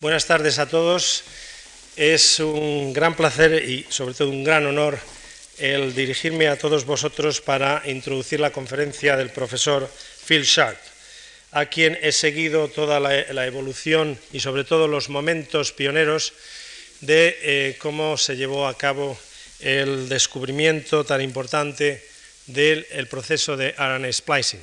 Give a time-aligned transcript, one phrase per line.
[0.00, 1.24] Buenas tardes a todos.
[1.96, 4.96] Es un gran placer y sobre todo un gran honor
[5.58, 9.90] el dirigirme a todos vosotros para introducir la conferencia del profesor
[10.24, 10.78] Phil Sharp,
[11.50, 16.32] a quien he seguido toda la, evolución y sobre todo los momentos pioneros
[17.00, 19.18] de eh, cómo se llevó a cabo
[19.58, 22.06] el descubrimiento tan importante
[22.46, 24.62] del proceso de RNA splicing.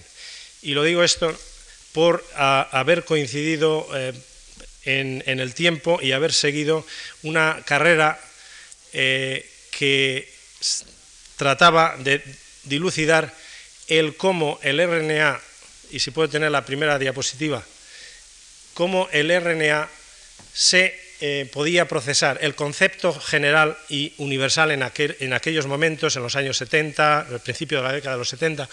[0.61, 1.37] Y lo digo esto
[1.91, 4.13] por haber coincidido eh,
[4.85, 6.85] en, el tiempo y haber seguido
[7.23, 8.19] una carrera
[8.93, 10.31] eh, que
[11.37, 12.23] trataba de
[12.63, 13.33] dilucidar
[13.87, 15.39] el cómo el RNA,
[15.91, 17.63] y si puedo tener la primera diapositiva,
[18.73, 19.89] cómo el RNA
[20.53, 22.39] se eh, podía procesar.
[22.41, 27.77] El concepto general y universal en, en, aquellos momentos, en los años 70, al principio
[27.77, 28.67] de la década de los 70,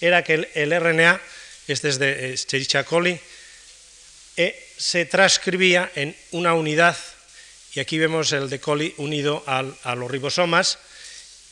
[0.00, 1.20] era que el, RNA,
[1.68, 3.18] este es de Escherichia coli,
[4.36, 6.96] eh, se transcribía en una unidad,
[7.72, 10.76] y aquí vemos el de coli unido a los ribosomas,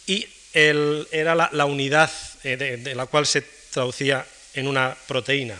[0.04, 2.10] y era la, unidad
[2.42, 5.54] eh, de, la cual se traducía en una proteína.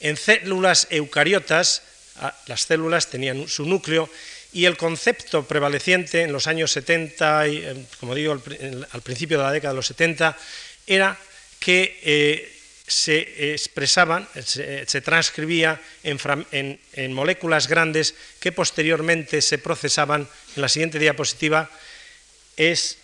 [0.00, 1.82] En células eucariotas,
[2.20, 4.08] ah, las células tenían su núcleo
[4.54, 9.44] y el concepto prevaleciente en los años 70, y, eh, como digo, al principio de
[9.44, 10.38] la década de los 70,
[10.86, 11.18] era
[11.60, 12.53] que
[12.86, 20.28] se expresaban, se, transcribía en, moléculas grandes que posteriormente se procesaban.
[20.56, 21.70] En la siguiente diapositiva
[22.56, 22.98] es,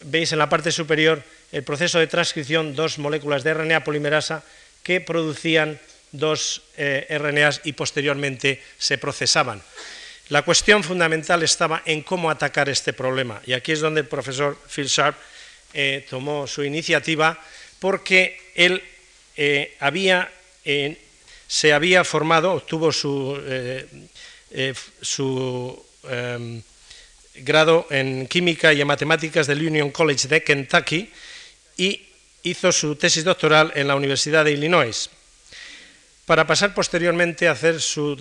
[0.00, 4.42] veis en la parte superior el proceso de transcripción, dos moléculas de RNA polimerasa
[4.82, 5.78] que producían
[6.10, 9.62] dos eh, RNAs y posteriormente se procesaban.
[10.28, 14.58] La cuestión fundamental estaba en cómo atacar este problema y aquí es donde el profesor
[14.68, 15.16] Phil Sharp
[15.72, 17.38] eh, tomó su iniciativa
[17.78, 18.82] porque él
[19.36, 20.98] eh,
[21.46, 23.86] se había formado, obtuvo su, eh,
[24.50, 24.74] eh,
[26.08, 26.62] em,
[27.36, 31.10] grado en química y en matemáticas del Union College de Kentucky
[31.76, 32.02] y
[32.42, 35.10] hizo su tesis doctoral en la Universidad de Illinois,
[36.26, 38.16] para pasar posteriormente a hacer su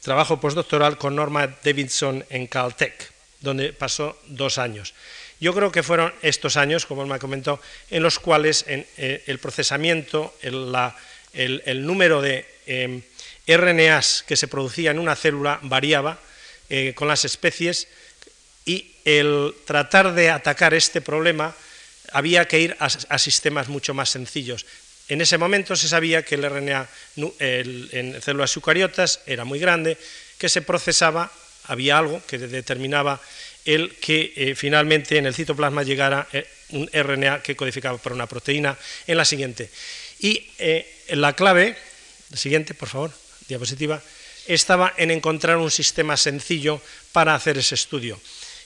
[0.00, 4.94] trabajo postdoctoral con Norma Davidson en Caltech, donde pasó dos años.
[5.44, 7.60] Yo creo que fueron estos años, como me ha comentado,
[7.90, 13.02] en los cuales eh, el procesamiento, el, número de em,
[13.46, 16.18] RNAs que se producía en una célula variaba
[16.70, 17.88] eh, con las especies
[18.64, 21.54] y el tratar de atacar este problema
[22.12, 24.64] había que ir a, sistemas mucho más sencillos.
[25.10, 26.88] En ese momento se sabía que el RNA
[27.38, 29.98] en células eucariotas era muy grande,
[30.38, 31.30] que se procesaba,
[31.64, 33.20] había algo que determinaba
[33.64, 38.26] el que eh, finalmente en el citoplasma llegara eh, un RNA que codificaba por una
[38.26, 38.76] proteína
[39.06, 39.70] en la siguiente.
[40.20, 41.76] Y eh, la clave,
[42.30, 43.12] la siguiente, por favor,
[43.48, 44.02] diapositiva,
[44.46, 46.80] estaba en encontrar un sistema sencillo
[47.12, 48.20] para hacer ese estudio.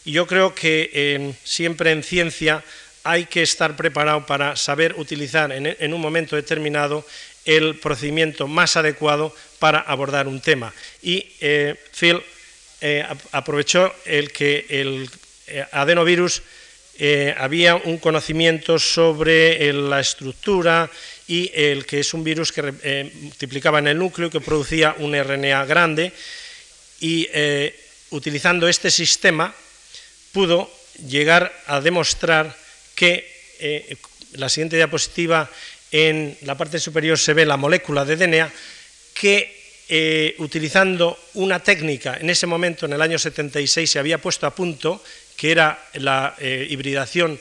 [0.04, 2.64] Y yo creo que siempre en ciencia
[3.04, 7.06] hay que estar preparado para saber utilizar en un momento determinado
[7.44, 10.72] el procedimiento más adecuado para abordar un tema.
[11.02, 11.26] Y
[11.92, 12.22] Phil
[12.80, 15.10] eh, aprovechó el que el
[15.48, 16.42] eh, adenovirus
[16.96, 20.88] eh, había un conocimiento sobre la estructura
[21.26, 25.64] y el que es un virus que multiplicaba en el núcleo, que producía un RNA
[25.66, 26.12] grande,
[27.00, 27.28] y
[28.10, 29.54] utilizando este sistema
[30.32, 30.70] pudo
[31.06, 32.56] llegar a demostrar
[32.94, 33.98] que,
[34.32, 35.50] la siguiente diapositiva,
[35.92, 38.50] en la parte superior se ve la molécula de DNA,
[39.14, 39.57] que
[39.88, 44.54] eh, utilizando una técnica, en ese momento, en el año 76, se había puesto a
[44.54, 45.02] punto,
[45.34, 47.40] que era la eh, hibridación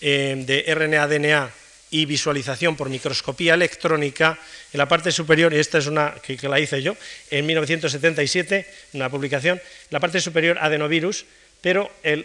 [0.00, 1.50] eh, de RNA-DNA
[1.90, 4.38] y visualización por microscopía electrónica,
[4.72, 6.94] en la parte superior, y esta es una que, la hice yo,
[7.30, 11.24] en 1977, una publicación, en la parte superior adenovirus,
[11.60, 12.24] pero en,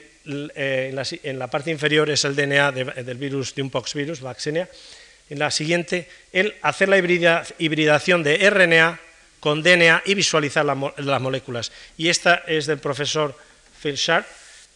[1.39, 4.69] la, parte inferior es el DNA del virus, de un poxvirus, Vaccinia.
[5.31, 8.99] En la siguiente, el hacer la hibridación de RNA
[9.43, 11.69] con DNA y visualizar las moléculas.
[11.97, 13.37] Y esta es del profesor
[13.81, 14.25] Phil Sharp,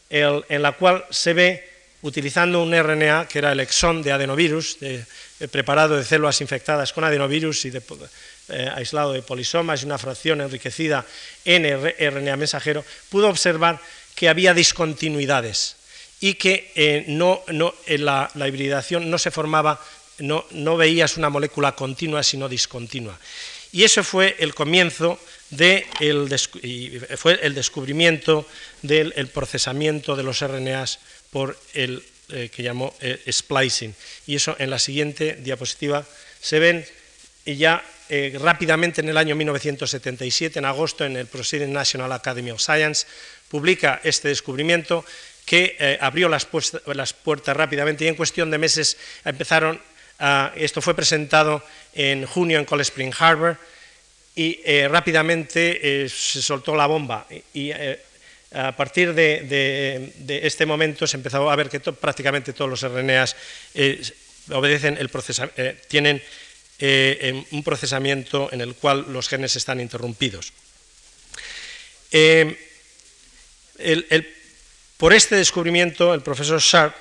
[0.09, 1.69] en la cual se ve
[2.01, 4.77] utilizando un RNA que era el exón de adenovirus,
[5.49, 7.71] preparado de células infectadas con adenovirus y
[8.49, 11.05] eh, aislado de polisomas y una fracción enriquecida
[11.45, 13.79] en RNA mensajero, pudo observar
[14.15, 15.77] que había discontinuidades
[16.19, 19.79] y que eh, no, la, la, hibridación no se formaba,
[20.19, 23.17] no, no veías una molécula continua, sino discontinua.
[23.71, 25.19] Y eso fue el comienzo
[25.49, 25.85] de
[27.17, 28.45] fue el descubrimiento
[28.81, 30.99] del procesamiento de los RNAs
[31.31, 33.95] por el eh, que llamó eh, splicing.
[34.25, 36.05] Y eso en la siguiente diapositiva
[36.41, 36.85] se ven
[37.45, 42.59] ya eh, rápidamente en el año 1977, en agosto, en el Proceeding National Academy of
[42.59, 43.07] Science,
[43.47, 45.05] publica este descubrimiento
[45.45, 46.45] que abrió las,
[46.87, 49.79] las, puertas rápidamente y en cuestión de meses empezaron,
[50.19, 51.63] a, esto fue presentado
[51.97, 53.57] en junio en Cold Spring Harbor
[54.35, 57.71] y eh, rápidamente se soltó la bomba y
[58.53, 60.13] a partir de,
[60.43, 63.35] este momento se empezó a ver que prácticamente todos los RNAs
[64.51, 65.09] obedecen el
[65.87, 66.21] tienen
[66.79, 70.53] eh, un procesamiento en el cual los genes están interrumpidos.
[72.11, 72.55] Eh,
[74.97, 76.95] por este descubrimiento, el profesor Sharp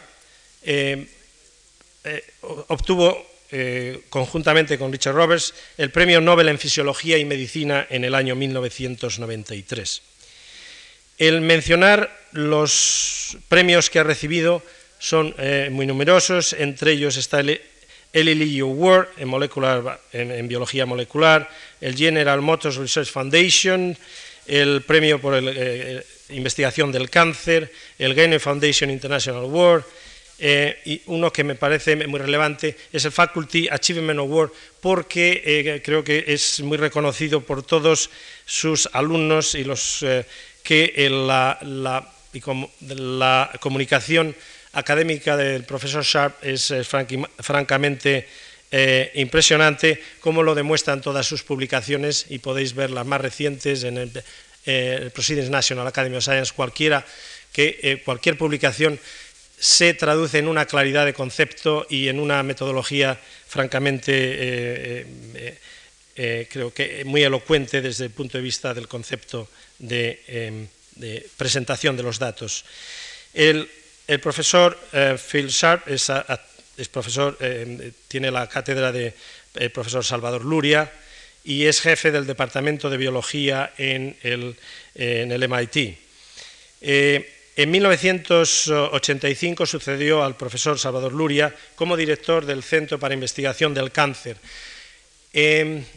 [3.50, 8.34] eh, conjuntamente con Richard Roberts, el Premio Nobel en Fisiología y Medicina en el año
[8.34, 10.02] 1993.
[11.18, 14.62] El mencionar los premios que ha recibido
[14.98, 15.34] son
[15.70, 17.60] muy numerosos, entre ellos está el
[18.16, 21.48] el Lilly Award en, molecular, en, biología molecular,
[21.82, 23.96] el General Motors Research Foundation,
[24.46, 29.84] el premio por la eh, investigación del cáncer, el Gainer Foundation International Award,
[30.38, 34.50] eh, y uno que me parece muy relevante es el Faculty Achievement Award,
[34.80, 38.10] porque eh, creo que es muy reconocido por todos
[38.44, 40.04] sus alumnos y los
[40.62, 42.12] que la,
[43.60, 44.34] comunicación
[44.72, 46.72] académica del profesor Sharp es,
[47.38, 48.28] francamente
[48.72, 53.96] eh, impresionante, como lo demuestran todas sus publicaciones y podéis ver las más recientes en
[53.96, 54.24] el,
[54.66, 57.06] eh, Proceedings National Academy of Science, cualquiera,
[57.52, 58.98] que eh, cualquier publicación
[59.58, 65.06] se traduce en una claridad de concepto y en una metodología francamente,
[66.14, 69.48] creo que muy elocuente desde el punto de vista del concepto
[69.78, 72.64] de, de presentación de los datos.
[73.32, 73.68] El,
[74.06, 76.10] el profesor eh, Phil Sharp es,
[76.88, 79.14] profesor, eh, tiene la cátedra de
[79.54, 80.92] eh, profesor Salvador Luria
[81.42, 84.56] y es jefe del Departamento de Biología en el,
[84.94, 85.98] MIT.
[87.56, 94.36] En 1985 sucedió al profesor Salvador Luria como director del Centro para Investigación del Cáncer.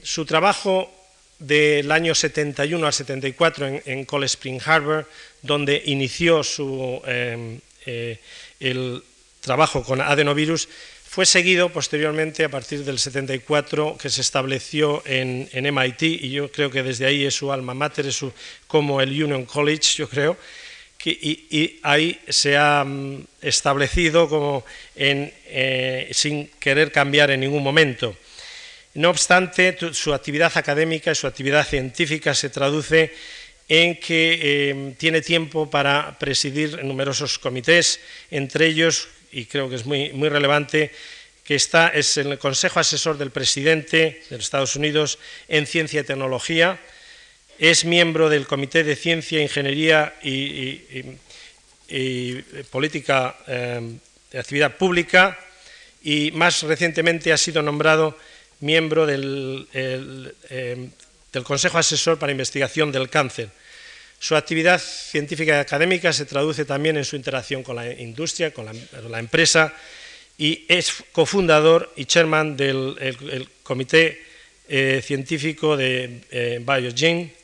[0.03, 0.89] su trabajo
[1.37, 5.07] del año 71 al 74 en, en Cold Spring Harbor,
[5.41, 7.01] donde inició su
[7.85, 8.19] eh,
[8.59, 9.01] el
[9.41, 10.67] trabajo con adenovirus,
[11.09, 16.69] fue seguido posteriormente a partir del 74 que se estableció en, MIT y yo creo
[16.69, 18.23] que desde ahí es su alma mater, es
[18.67, 20.37] como el Union College, yo creo,
[21.05, 24.65] y, ahí se ha mm, establecido como
[24.95, 28.15] eh, sin querer cambiar en ningún momento.
[28.95, 33.13] No obstante, su actividad académica y su actividad científica se traduce
[33.69, 37.99] en que em, tiene tiempo para presidir numerosos comités,
[38.31, 40.91] entre ellos, y creo que es muy, muy relevante,
[41.45, 46.03] que está es el Consejo Asesor del Presidente de los Estados Unidos en Ciencia y
[46.03, 46.79] Tecnología,
[47.59, 50.79] es miembro del Comité de Ciencia, Ingeniería y,
[52.71, 53.99] Política em,
[54.31, 55.37] de Actividad Pública
[56.03, 58.15] y más recientemente ha sido nombrado
[58.61, 60.91] miembro del, em,
[61.33, 63.49] del Consejo Asesor para Investigación del Cáncer.
[64.19, 68.65] Su actividad científica y académica se traduce también en su interacción con la industria, con
[68.65, 69.73] la, empresa,
[70.37, 74.21] y es cofundador y chairman del Comité
[74.67, 77.38] eh, Científico de eh, Biogen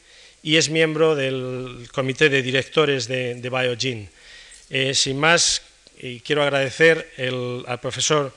[0.46, 4.08] y es miembro del Comité de Directores de, de Biogen.
[4.70, 5.64] Eh, sin más,
[6.24, 8.32] quiero agradecer al profesor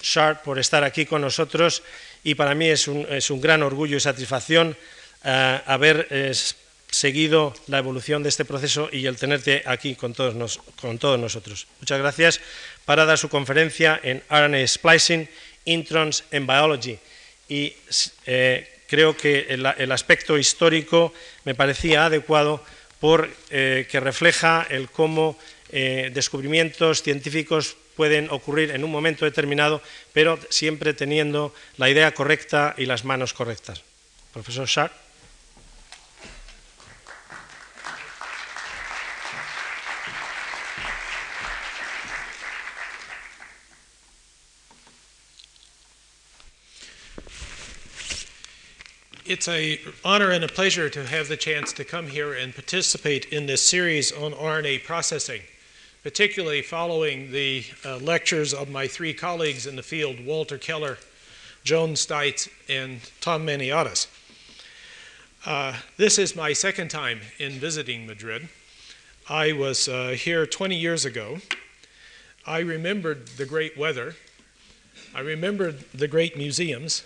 [0.00, 1.82] Sharp por estar aquí con nosotros
[2.22, 4.76] y para mí es un, es un gran orgullo y satisfacción
[5.22, 6.06] haber
[6.88, 11.66] seguido la evolución de este proceso y el tenerte aquí con todos, nosotros.
[11.80, 12.40] Muchas gracias
[12.84, 15.28] para dar su conferencia en RNA Splicing,
[15.64, 16.96] Introns en Biology.
[17.48, 17.74] Y
[18.26, 22.60] eh, creo que el, aspecto histórico me parecía adecuado
[22.98, 25.38] porque eh, refleja el cómo
[25.70, 29.80] eh, descubrimientos científicos pueden ocurrir en un momento determinado,
[30.12, 33.82] pero siempre teniendo la idea correcta y las manos correctas.
[34.32, 34.92] Profesor Sharp.
[49.30, 53.26] It's an honor and a pleasure to have the chance to come here and participate
[53.26, 55.42] in this series on RNA processing,
[56.02, 60.98] particularly following the uh, lectures of my three colleagues in the field, Walter Keller,
[61.62, 64.08] Joan Steitz, and Tom Maniatis.
[65.46, 68.48] Uh, this is my second time in visiting Madrid.
[69.28, 71.38] I was uh, here 20 years ago.
[72.44, 74.16] I remembered the great weather.
[75.14, 77.04] I remembered the great museums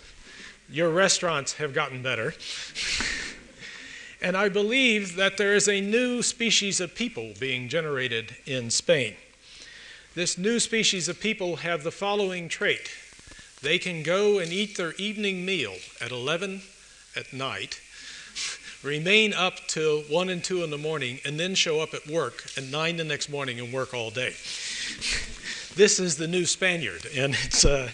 [0.69, 2.33] your restaurants have gotten better.
[4.21, 9.15] and I believe that there is a new species of people being generated in Spain.
[10.15, 12.89] This new species of people have the following trait
[13.65, 16.61] they can go and eat their evening meal at 11
[17.15, 17.81] at night,
[18.83, 22.45] remain up till 1 and 2 in the morning, and then show up at work
[22.57, 24.29] at 9 the next morning and work all day.
[25.75, 27.89] this is the new Spaniard, and it's a,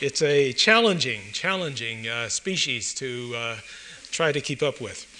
[0.00, 3.56] it's a challenging, challenging uh, species to uh,
[4.10, 5.10] try to keep up with.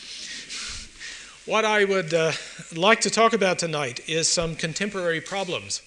[1.46, 2.32] What I would uh,
[2.74, 5.82] like to talk about tonight is some contemporary problems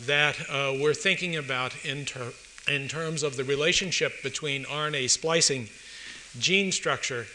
[0.00, 2.32] that uh, we're thinking about in, ter-
[2.66, 5.68] in terms of the relationship between RNA splicing,
[6.38, 7.26] gene structure,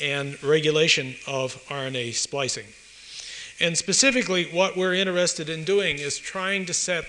[0.00, 2.66] and regulation of RNA splicing.
[3.58, 7.04] And specifically, what we're interested in doing is trying to set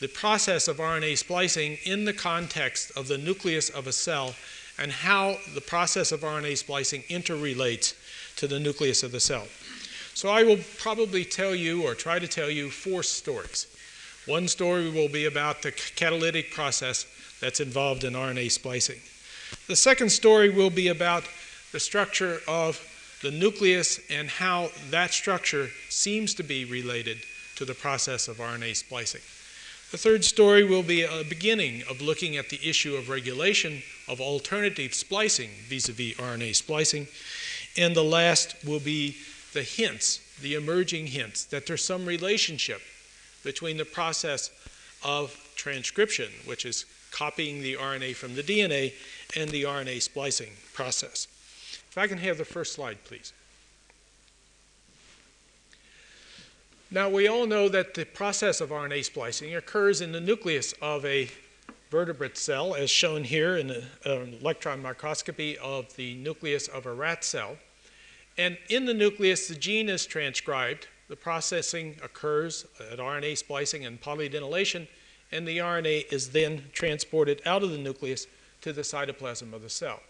[0.00, 4.34] the process of RNA splicing in the context of the nucleus of a cell
[4.78, 7.94] and how the process of RNA splicing interrelates
[8.36, 9.46] to the nucleus of the cell.
[10.14, 13.66] So I will probably tell you or try to tell you four stories.
[14.26, 17.06] One story will be about the catalytic process
[17.40, 19.00] that's involved in RNA splicing.
[19.66, 21.24] The second story will be about
[21.72, 22.80] the structure of
[23.22, 27.18] the nucleus and how that structure seems to be related
[27.56, 29.22] to the process of RNA splicing.
[29.90, 34.20] The third story will be a beginning of looking at the issue of regulation of
[34.20, 37.08] alternative splicing vis a vis RNA splicing.
[37.74, 39.16] And the last will be
[39.54, 42.82] the hints, the emerging hints, that there's some relationship
[43.42, 44.50] between the process
[45.02, 48.92] of transcription, which is copying the RNA from the DNA,
[49.36, 51.28] and the RNA splicing process.
[51.90, 53.32] If I can have the first slide, please.
[56.90, 61.04] Now, we all know that the process of RNA splicing occurs in the nucleus of
[61.04, 61.28] a
[61.90, 66.94] vertebrate cell, as shown here in an uh, electron microscopy of the nucleus of a
[66.94, 67.58] rat cell.
[68.38, 70.88] And in the nucleus, the gene is transcribed.
[71.08, 74.88] The processing occurs at RNA splicing and polyadenylation,
[75.30, 78.26] and the RNA is then transported out of the nucleus
[78.62, 80.00] to the cytoplasm of the cell.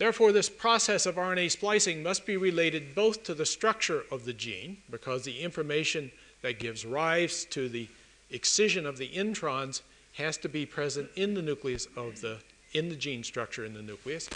[0.00, 4.32] Therefore, this process of RNA splicing must be related both to the structure of the
[4.32, 7.86] gene, because the information that gives rise to the
[8.30, 9.82] excision of the introns
[10.14, 12.38] has to be present in the nucleus of the
[12.72, 14.30] in the gene structure in the nucleus.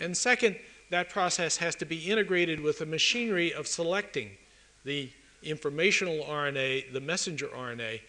[0.00, 0.54] And second,
[0.90, 4.30] that process has to be integrated with the machinery of selecting
[4.84, 5.10] the
[5.42, 8.00] informational RNA, the messenger RNA,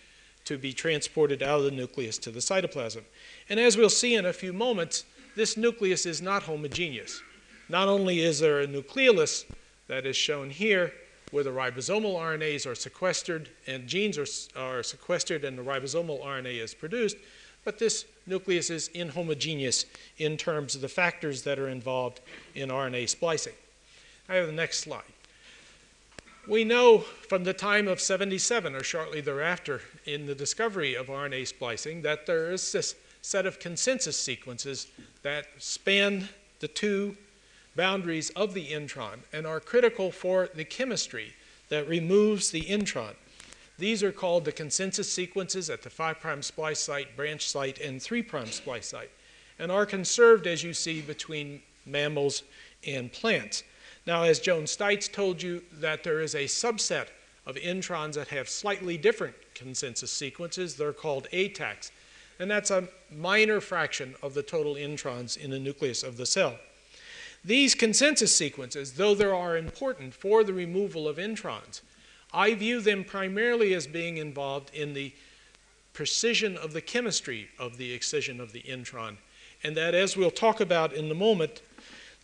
[0.45, 3.01] to be transported out of the nucleus to the cytoplasm.
[3.49, 7.21] And as we'll see in a few moments, this nucleus is not homogeneous.
[7.69, 9.45] Not only is there a nucleolus
[9.87, 10.93] that is shown here,
[11.31, 16.61] where the ribosomal RNAs are sequestered and genes are, are sequestered and the ribosomal RNA
[16.61, 17.17] is produced,
[17.63, 19.85] but this nucleus is inhomogeneous
[20.17, 22.19] in terms of the factors that are involved
[22.55, 23.53] in RNA splicing.
[24.27, 25.03] I have the next slide.
[26.47, 31.47] We know from the time of 77 or shortly thereafter in the discovery of RNA
[31.47, 34.87] splicing that there is this set of consensus sequences
[35.23, 36.27] that span
[36.59, 37.15] the two
[37.75, 41.33] boundaries of the intron and are critical for the chemistry
[41.69, 43.15] that removes the intron.
[43.77, 48.25] These are called the consensus sequences at the 5' splice site, branch site, and 3'
[48.51, 49.11] splice site,
[49.57, 52.43] and are conserved, as you see, between mammals
[52.85, 53.63] and plants.
[54.05, 57.07] Now, as Joan Steitz told you, that there is a subset
[57.45, 60.75] of introns that have slightly different consensus sequences.
[60.75, 61.91] They're called ATACs
[62.41, 66.57] and that's a minor fraction of the total introns in the nucleus of the cell.
[67.45, 71.81] These consensus sequences, though they are important for the removal of introns,
[72.33, 75.13] I view them primarily as being involved in the
[75.93, 79.17] precision of the chemistry of the excision of the intron,
[79.63, 81.61] and that, as we'll talk about in a moment,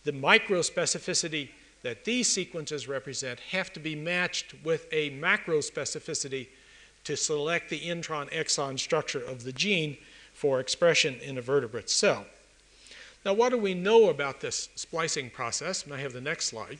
[0.02, 1.50] the microspecificity
[1.82, 6.48] that these sequences represent have to be matched with a macrospecificity
[7.04, 9.96] to select the intron exon structure of the gene
[10.38, 12.24] for expression in a vertebrate cell.
[13.24, 15.82] Now, what do we know about this splicing process?
[15.82, 16.78] And I have the next slide.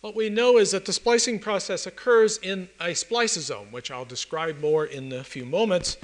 [0.00, 4.58] What we know is that the splicing process occurs in a spliceosome, which I'll describe
[4.58, 5.98] more in a few moments.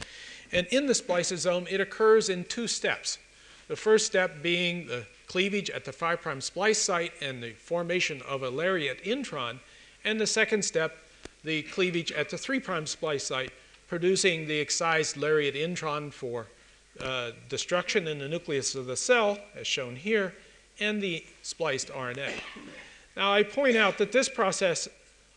[0.52, 3.18] And in the spliceosome, it occurs in two steps.
[3.66, 8.44] The first step being the cleavage at the 5' splice site and the formation of
[8.44, 9.58] a lariat intron,
[10.04, 10.98] and the second step,
[11.42, 13.50] the cleavage at the 3' splice site
[13.94, 16.48] producing the excised lariat intron for
[17.00, 20.34] uh, destruction in the nucleus of the cell, as shown here,
[20.80, 22.32] and the spliced RNA.
[23.16, 24.88] Now, I point out that this process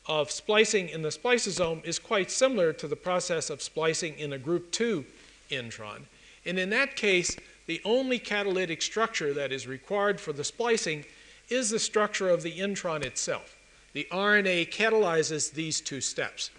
[0.07, 4.39] of splicing in the spliceosome is quite similar to the process of splicing in a
[4.39, 5.05] group 2
[5.51, 5.99] intron.
[6.43, 7.37] And in that case,
[7.67, 11.05] the only catalytic structure that is required for the splicing
[11.47, 13.55] is the structure of the intron itself.
[13.93, 16.49] The RNA catalyzes these two steps.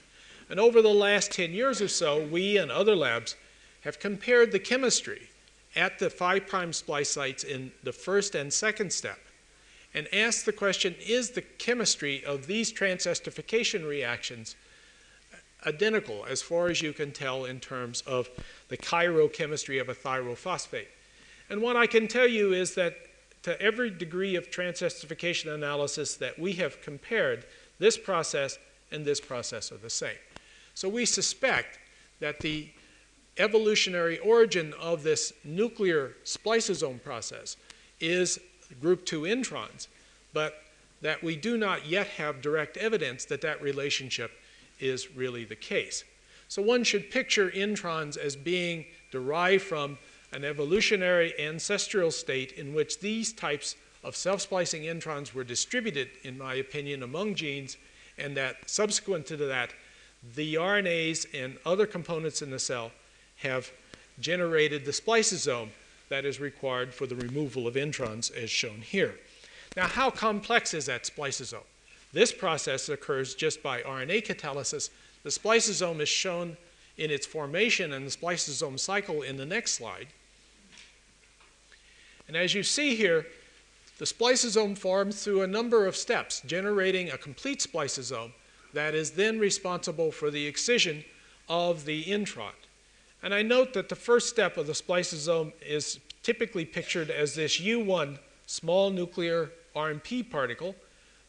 [0.50, 3.36] And over the last 10 years or so, we and other labs
[3.82, 5.28] have compared the chemistry
[5.76, 9.18] at the 5' splice sites in the first and second step
[9.94, 14.56] and asked the question is the chemistry of these transesterification reactions
[15.66, 18.28] identical as far as you can tell in terms of
[18.68, 20.86] the chirochemistry of a thiophosphate?
[21.50, 22.94] And what I can tell you is that
[23.42, 27.46] to every degree of transesterification analysis that we have compared,
[27.78, 28.58] this process
[28.92, 30.16] and this process are the same.
[30.78, 31.76] So we suspect
[32.20, 32.68] that the
[33.36, 37.56] evolutionary origin of this nuclear spliceosome process
[37.98, 38.38] is
[38.80, 39.88] group 2 introns,
[40.32, 40.62] but
[41.00, 44.30] that we do not yet have direct evidence that that relationship
[44.78, 46.04] is really the case.
[46.46, 49.98] So one should picture introns as being derived from
[50.30, 56.54] an evolutionary ancestral state in which these types of self-splicing introns were distributed, in my
[56.54, 57.78] opinion, among genes,
[58.16, 59.72] and that subsequent to that,
[60.34, 62.90] the RNAs and other components in the cell
[63.36, 63.70] have
[64.20, 65.68] generated the spliceosome
[66.08, 69.14] that is required for the removal of introns as shown here.
[69.76, 71.64] Now, how complex is that spliceosome?
[72.12, 74.90] This process occurs just by RNA catalysis.
[75.22, 76.56] The spliceosome is shown
[76.96, 80.08] in its formation and the spliceosome cycle in the next slide.
[82.26, 83.26] And as you see here,
[83.98, 88.32] the spliceosome forms through a number of steps, generating a complete spliceosome
[88.74, 91.04] that is then responsible for the excision
[91.48, 92.52] of the intron.
[93.22, 97.60] And I note that the first step of the spliceosome is typically pictured as this
[97.60, 100.74] U1 small nuclear RNP particle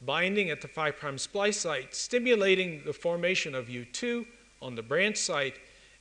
[0.01, 4.25] binding at the 5' splice site, stimulating the formation of U2
[4.61, 5.55] on the branch site,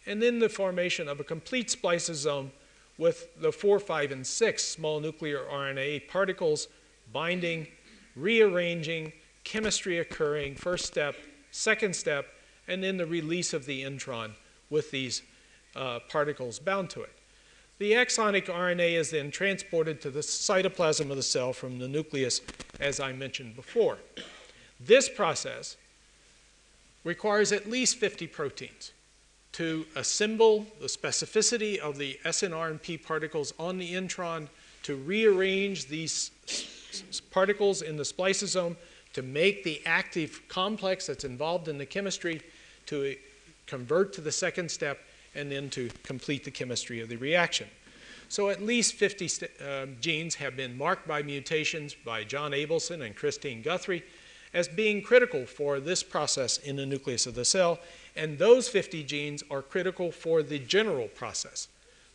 [0.07, 2.51] and then the formation of a complete spliceosome
[2.97, 6.69] with the 4, 5, and 6 small nuclear RNA particles
[7.13, 7.67] binding,
[8.17, 9.13] rearranging,
[9.45, 11.17] chemistry occurring, first step,
[11.51, 12.27] second step,
[12.67, 14.33] and then the release of the intron
[14.71, 15.23] with these
[15.77, 17.13] uh, particles bound to it.
[17.79, 22.41] The exonic RNA is then transported to the cytoplasm of the cell from the nucleus,
[22.81, 23.99] as I mentioned before.
[24.81, 25.77] This process
[27.05, 28.93] requires at least 50 proteins
[29.53, 34.49] to assemble the specificity of the SNRNP particles on the intron,
[34.85, 36.31] to rearrange these
[37.31, 38.77] particles in the spliceosome,
[39.19, 42.41] to make the active complex that's involved in the chemistry,
[42.87, 43.17] to
[43.67, 45.01] convert to the second step,
[45.35, 47.67] and then to complete the chemistry of the reaction.
[48.29, 53.17] So at least 50 uh, genes have been marked by mutations by John Abelson and
[53.17, 54.05] Christine Guthrie
[54.55, 57.81] as being critical for this process in the nucleus of the cell,
[58.15, 61.67] and those 50 genes are critical for the general process.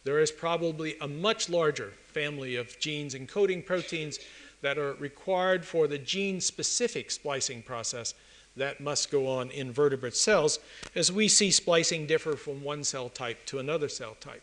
[0.06, 4.20] There is probably a much larger family of genes encoding proteins
[4.63, 8.15] that are required for the gene-specific splicing process
[8.56, 10.58] that must go on in vertebrate cells,
[10.95, 14.41] as we see splicing differ from one cell type to another cell type.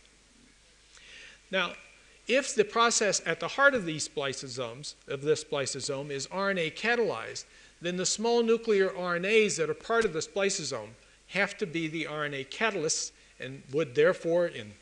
[1.51, 1.73] Now,
[2.29, 7.45] if the process at the heart of these spliceosomes, of this spliceosome, is RNA catalyzed,
[7.81, 10.91] then the small nuclear RNAs that are part of the spliceosome
[11.29, 14.75] have to be the RNA catalysts and would therefore, in,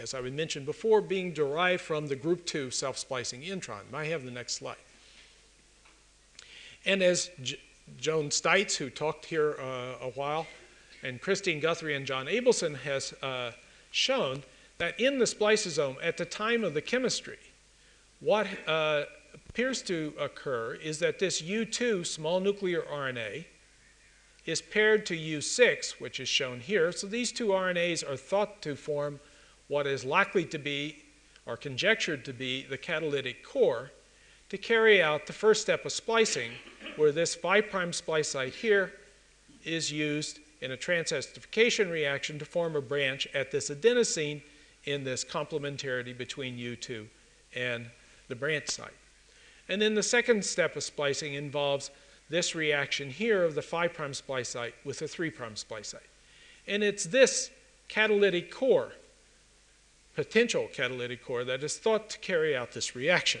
[0.00, 3.82] as I mentioned before, being derived from the group 2 self-splicing intron.
[3.92, 4.76] I have the next slide.
[6.84, 7.58] And as J
[7.98, 10.46] Joan Steitz, who talked here uh, a while,
[11.02, 13.52] and Christine Guthrie and John Abelson has uh,
[13.90, 14.42] shown
[14.76, 17.38] that in the spliceosome, at the time of the chemistry,
[18.20, 23.44] what uh, appears to occur is that this U2 small nuclear RNA
[24.46, 26.90] is paired to U6, which is shown here.
[26.90, 29.20] So these two RNAs are thought to form
[29.68, 31.04] what is likely to be,
[31.46, 33.90] or conjectured to be, the catalytic core
[34.48, 36.50] to carry out the first step of splicing,
[36.96, 38.92] where this 5' splice site here
[39.64, 44.42] is used in a transesterification reaction to form a branch at this adenosine
[44.84, 47.06] in this complementarity between U2
[47.54, 47.86] and
[48.28, 48.96] the branch site.
[49.68, 51.90] And then the second step of splicing involves
[52.30, 56.02] this reaction here of the 5' splice site with the 3' splice site.
[56.66, 57.50] And it's this
[57.88, 58.92] catalytic core,
[60.18, 63.40] potential catalytic core, that is thought to carry out this reaction.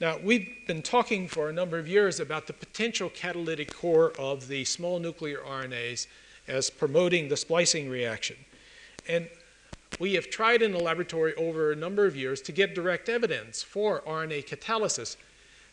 [0.00, 4.48] Now, we've been talking for a number of years about the potential catalytic core of
[4.48, 6.08] the small nuclear RNAs
[6.48, 8.34] as promoting the splicing reaction.
[9.08, 9.28] And
[10.00, 13.62] we have tried in the laboratory over a number of years to get direct evidence
[13.62, 15.16] for RNA catalysis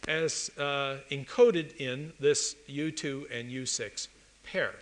[0.08, 4.08] as uh, encoded in this U2 and U6
[4.44, 4.76] pair.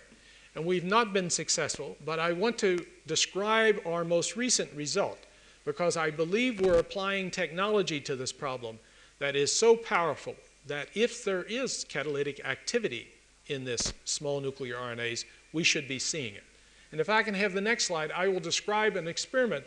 [0.54, 5.18] And we've not been successful, but I want to describe our most recent result
[5.64, 8.78] because I believe we're applying technology to this problem
[9.18, 10.34] that is so powerful
[10.66, 13.08] that if there is catalytic activity
[13.46, 16.44] in this small nuclear RNAs, we should be seeing it.
[16.92, 19.64] And if I can have the next slide, I will describe an experiment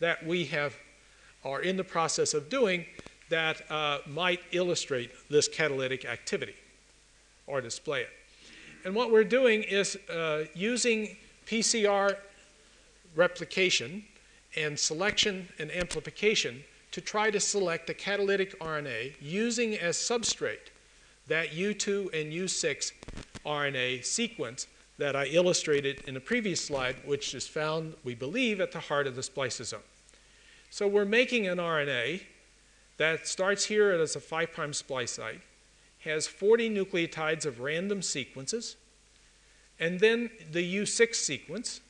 [0.00, 0.74] that we have
[1.44, 2.84] are in the process of doing
[3.28, 6.54] that uh, might illustrate this catalytic activity
[7.46, 8.10] or display it.
[8.84, 11.16] And what we're doing is uh, using
[11.46, 12.16] PCR
[13.14, 14.04] replication
[14.56, 20.70] and selection and amplification to try to select a catalytic RNA using as substrate
[21.28, 22.92] that U2 and U6
[23.46, 24.66] RNA sequence
[24.98, 29.06] that I illustrated in the previous slide, which is found, we believe, at the heart
[29.06, 29.82] of the spliceosome.
[30.68, 32.22] So we're making an RNA
[32.98, 35.40] that starts here as a 5' splice site,
[36.00, 38.76] has 40 nucleotides of random sequences,
[39.78, 41.80] and then the U6 sequence,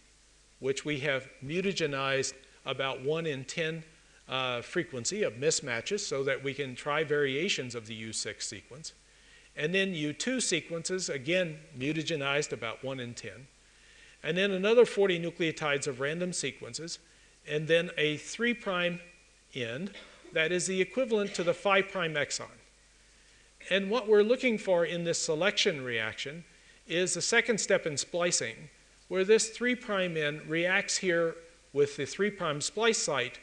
[0.60, 3.82] which we have mutagenized about 1 in 10
[4.28, 8.92] uh, frequency of mismatches so that we can try variations of the U6 sequence.
[9.56, 13.32] And then U2 sequences, again, mutagenized about 1 in 10.
[14.22, 16.98] And then another 40 nucleotides of random sequences,
[17.48, 19.00] and then a 3'
[19.54, 19.90] end
[20.32, 22.46] that is the equivalent to the 5' exon.
[23.68, 26.44] And what we're looking for in this selection reaction
[26.86, 28.68] is the second step in splicing,
[29.10, 29.76] where this 3'
[30.16, 31.34] end reacts here
[31.72, 33.40] with the 3' splice site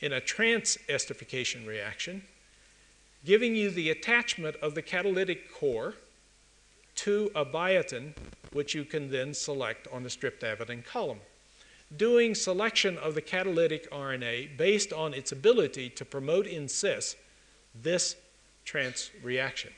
[0.00, 2.22] in a trans esterification reaction,
[3.24, 5.94] giving you the attachment of the catalytic core
[6.96, 8.12] to a biotin,
[8.52, 11.20] which you can then select on the streptavidin column
[11.96, 17.16] doing selection of the catalytic RNA based on its ability to promote in cis
[17.74, 18.16] this
[18.64, 19.72] trans reaction.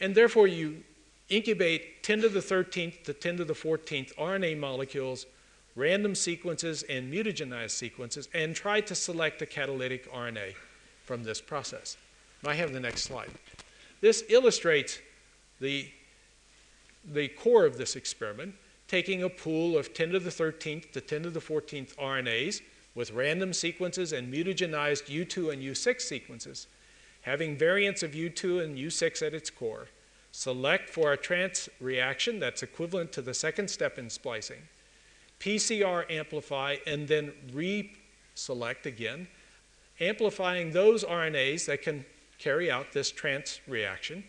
[0.00, 0.84] And therefore, you
[1.28, 5.26] incubate 10 to the 13th to 10 to the 14th RNA molecules,
[5.76, 10.54] random sequences, and mutagenized sequences, and try to select the catalytic RNA
[11.04, 11.96] from this process.
[12.46, 13.30] I have the next slide.
[14.00, 15.00] This illustrates
[15.60, 15.88] the,
[17.04, 18.54] the core of this experiment
[18.86, 22.62] taking a pool of 10 to the 13th to 10 to the 14th RNAs
[22.94, 26.66] with random sequences and mutagenized U2 and U6 sequences,
[27.22, 29.88] having variants of U2 and U6 at its core,
[30.38, 34.62] select for a trans reaction that's equivalent to the second step in splicing,
[35.40, 39.26] PCR amplify, and then re-select again,
[39.98, 42.04] amplifying those RNAs that can
[42.38, 44.22] carry out this trans reaction.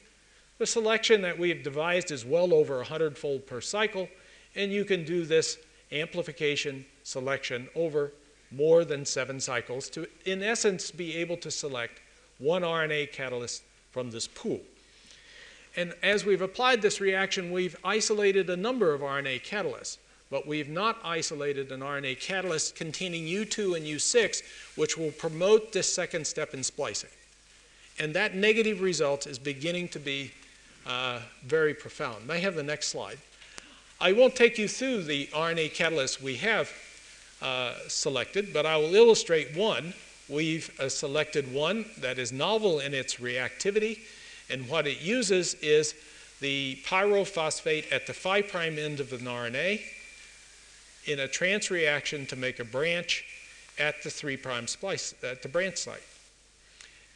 [0.57, 4.09] The selection that we have devised is well over 100 fold per cycle,
[4.55, 5.59] and you can do this
[5.91, 8.13] amplification selection over
[8.49, 12.01] more than seven cycles to, in essence, be able to select
[12.39, 14.59] one RNA catalyst from this pool.
[15.75, 19.97] And as we've applied this reaction, we've isolated a number of RNA catalysts,
[20.29, 24.41] but we've not isolated an RNA catalyst containing U2 and U6,
[24.75, 27.09] which will promote this second step in splicing.
[27.99, 30.31] And that negative result is beginning to be
[30.87, 32.25] uh, very profound.
[32.25, 33.17] May I have the next slide?
[34.01, 36.71] I won't take you through the RNA catalysts we have
[37.41, 39.93] uh, selected, but I will illustrate one.
[40.29, 43.99] We've uh, selected one that is novel in its reactivity,
[44.49, 45.95] and what it uses is
[46.39, 49.81] the pyrophosphate at the 5' end of an RNA
[51.05, 53.25] in a trans reaction to make a branch
[53.77, 56.03] at the 3' splice, at the branch site.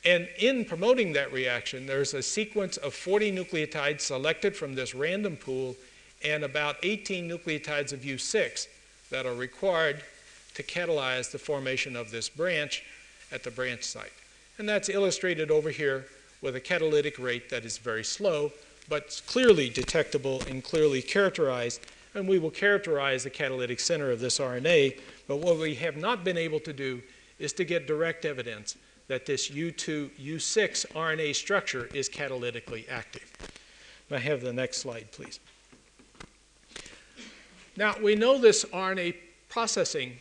[0.05, 5.37] And in promoting that reaction, there's a sequence of 40 nucleotides selected from this random
[5.37, 5.75] pool
[6.23, 8.67] and about 18 nucleotides of U6
[9.11, 10.03] that are required
[10.55, 12.83] to catalyze the formation of this branch
[13.31, 14.11] at the branch site.
[14.57, 16.05] And that's illustrated over here
[16.43, 18.51] with a catalytic rate that is very slow,
[18.89, 21.81] but clearly detectable and clearly characterized.
[22.13, 26.23] And we will characterize the catalytic center of this RNA, but what we have not
[26.23, 27.01] been able to do
[27.39, 28.75] is to get direct evidence
[29.07, 33.31] that this U2, U6 RNA structure is catalytically active.
[34.09, 35.39] May I have the next slide, please?
[37.75, 39.15] Now, we know this RNA
[39.49, 40.17] processing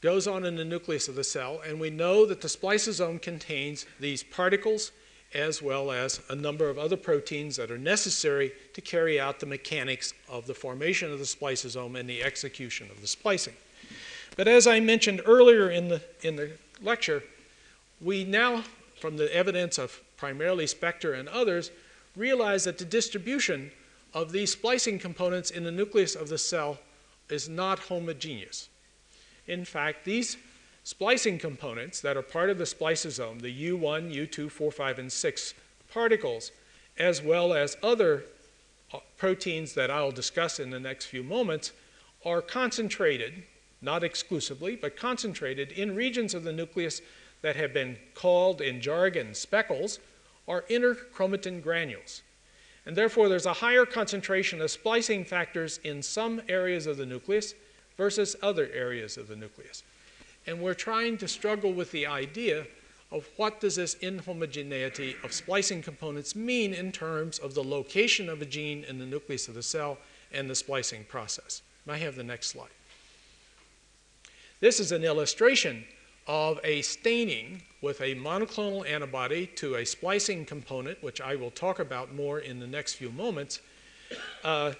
[0.00, 3.86] goes on in the nucleus of the cell, and we know that the spliceosome contains
[4.00, 4.90] these particles
[5.36, 9.46] as well as a number of other proteins that are necessary to carry out the
[9.46, 13.54] mechanics of the formation of the spliceosome and the execution of the splicing.
[14.36, 17.22] But as I mentioned earlier in the, in the lecture,
[18.00, 18.64] we now,
[18.98, 21.70] from the evidence of primarily Spector and others,
[22.16, 23.70] realize that the distribution
[24.14, 26.78] of these splicing components in the nucleus of the cell
[27.28, 28.68] is not homogeneous.
[29.46, 30.38] In fact, these
[30.86, 35.54] splicing components that are part of the spliceosome, the U1, U2, 4, 5, and 6
[35.92, 36.52] particles,
[36.96, 38.22] as well as other
[38.94, 41.72] uh, proteins that I'll discuss in the next few moments,
[42.24, 43.42] are concentrated
[43.82, 47.00] not exclusively, but concentrated in regions of the nucleus
[47.42, 49.98] that have been called in jargon speckles
[50.46, 52.22] or interchromatin granules.
[52.86, 57.54] And therefore, there's a higher concentration of splicing factors in some areas of the nucleus
[57.96, 59.82] versus other areas of the nucleus.
[60.46, 62.66] And we're trying to struggle with the idea
[63.10, 68.42] of what does this inhomogeneity of splicing components mean in terms of the location of
[68.42, 69.98] a gene in the nucleus of the cell
[70.32, 71.62] and the splicing process.
[71.88, 72.68] I have the next slide.
[74.58, 75.84] This is an illustration
[76.26, 81.78] of a staining with a monoclonal antibody to a splicing component, which I will talk
[81.78, 83.60] about more in the next few moments,
[84.42, 84.72] uh,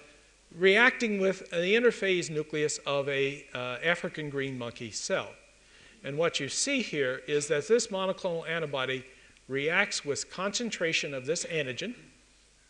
[0.53, 5.29] reacting with the interphase nucleus of a uh, African green monkey cell.
[6.07, 9.03] And what you see here is that this monoclonal antibody
[9.49, 11.95] reacts with concentration of this antigen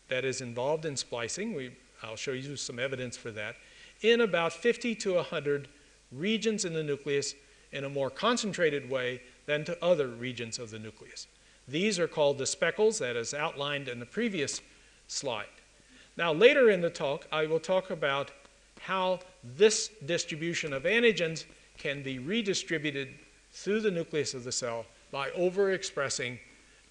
[0.08, 1.54] that is involved in splicing.
[1.54, 1.70] We,
[2.02, 3.54] I'll show you some evidence for that
[4.02, 5.68] in about 50 to 100
[6.10, 7.36] regions in the nucleus
[7.70, 11.28] in a more concentrated way than to other regions of the nucleus.
[11.68, 14.60] These are called the speckles, that is outlined in the previous
[15.06, 15.46] slide.
[16.16, 18.32] Now, later in the talk, I will talk about
[18.80, 21.44] how this distribution of antigens
[21.76, 23.10] can be redistributed
[23.58, 26.38] through the nucleus of the cell by overexpressing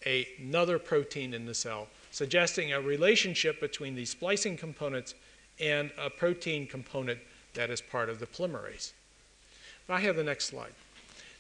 [0.06, 5.15] a, another protein in the cell, suggesting a relationship between these splicing components
[5.62, 7.19] and a protein component
[7.53, 8.91] that is part of the polymerase.
[9.88, 10.73] I have the next slide.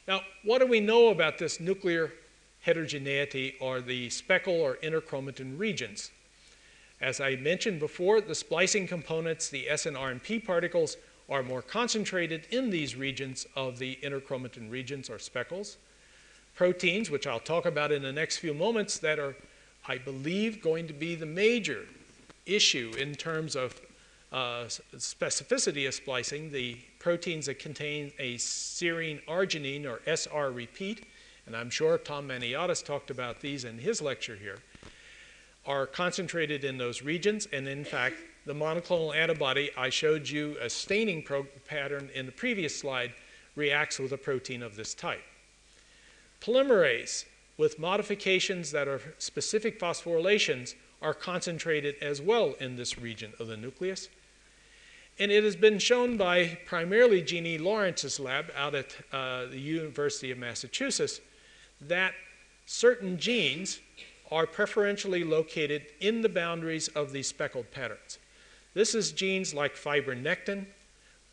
[0.07, 2.13] Now, what do we know about this nuclear
[2.61, 6.09] heterogeneity or the speckle or interchromatin regions?
[7.01, 9.97] As I mentioned before, the splicing components, the S and
[10.45, 10.95] particles,
[11.29, 15.77] are more concentrated in these regions of the interchromatin regions or speckles.
[16.55, 19.35] Proteins, which I'll talk about in the next few moments, that are,
[19.87, 21.85] I believe, going to be the major
[22.45, 23.79] issue in terms of
[24.31, 31.05] uh, specificity of splicing, the proteins that contain a serine arginine or SR repeat,
[31.45, 34.59] and I'm sure Tom Maniatis talked about these in his lecture here,
[35.65, 37.47] are concentrated in those regions.
[37.53, 38.15] And in fact,
[38.47, 41.23] the monoclonal antibody, I showed you a staining
[41.67, 43.13] pattern in the previous slide,
[43.55, 45.23] reacts with a protein of this type.
[46.39, 47.25] Polymerase,
[47.57, 53.57] with modifications that are specific phosphorylations, are concentrated as well in this region of the
[53.57, 54.07] nucleus.
[55.19, 60.31] And it has been shown by primarily Jeannie Lawrence's lab out at uh, the University
[60.31, 61.19] of Massachusetts
[61.81, 62.13] that
[62.65, 63.79] certain genes
[64.31, 68.19] are preferentially located in the boundaries of these speckled patterns.
[68.77, 70.67] This is genes like fibronectin,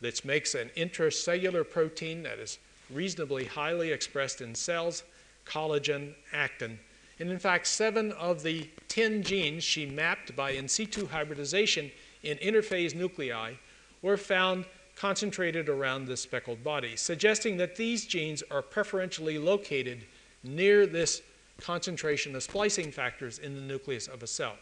[0.01, 2.57] that makes an intracellular protein that is
[2.89, 5.03] reasonably highly expressed in cells,
[5.45, 6.79] collagen, actin.
[7.19, 11.91] And in fact, seven of the 10 genes she mapped by in situ hybridization
[12.23, 13.53] in interphase nuclei
[14.01, 20.03] were found concentrated around this speckled body, suggesting that these genes are preferentially located
[20.43, 21.21] near this
[21.61, 24.55] concentration of splicing factors in the nucleus of a cell.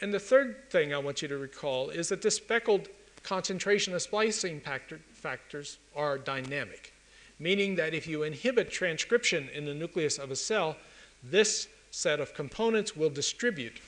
[0.00, 2.88] And the third thing I want you to recall is that the speckled
[3.22, 6.94] concentration of splicing factor, factors are dynamic,
[7.38, 10.76] meaning that if you inhibit transcription in the nucleus of a cell,
[11.22, 13.80] this set of components will distribute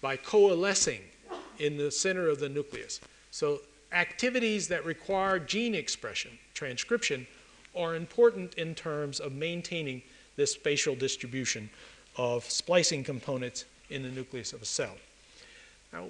[0.00, 1.00] by coalescing
[1.58, 3.00] in the center of the nucleus.
[3.32, 7.26] So activities that require gene expression, transcription,
[7.74, 10.02] are important in terms of maintaining
[10.36, 11.68] this spatial distribution
[12.16, 14.94] of splicing components in the nucleus of a cell.
[15.92, 16.06] Now,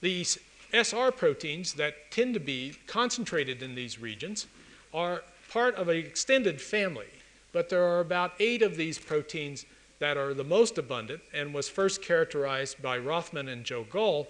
[0.00, 0.38] these
[0.72, 4.46] SR proteins that tend to be concentrated in these regions
[4.94, 7.08] are part of an extended family,
[7.52, 9.66] but there are about eight of these proteins
[9.98, 14.28] that are the most abundant and was first characterized by Rothman and Joe Gall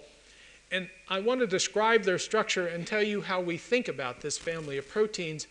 [0.71, 4.37] and I want to describe their structure and tell you how we think about this
[4.37, 5.47] family of proteins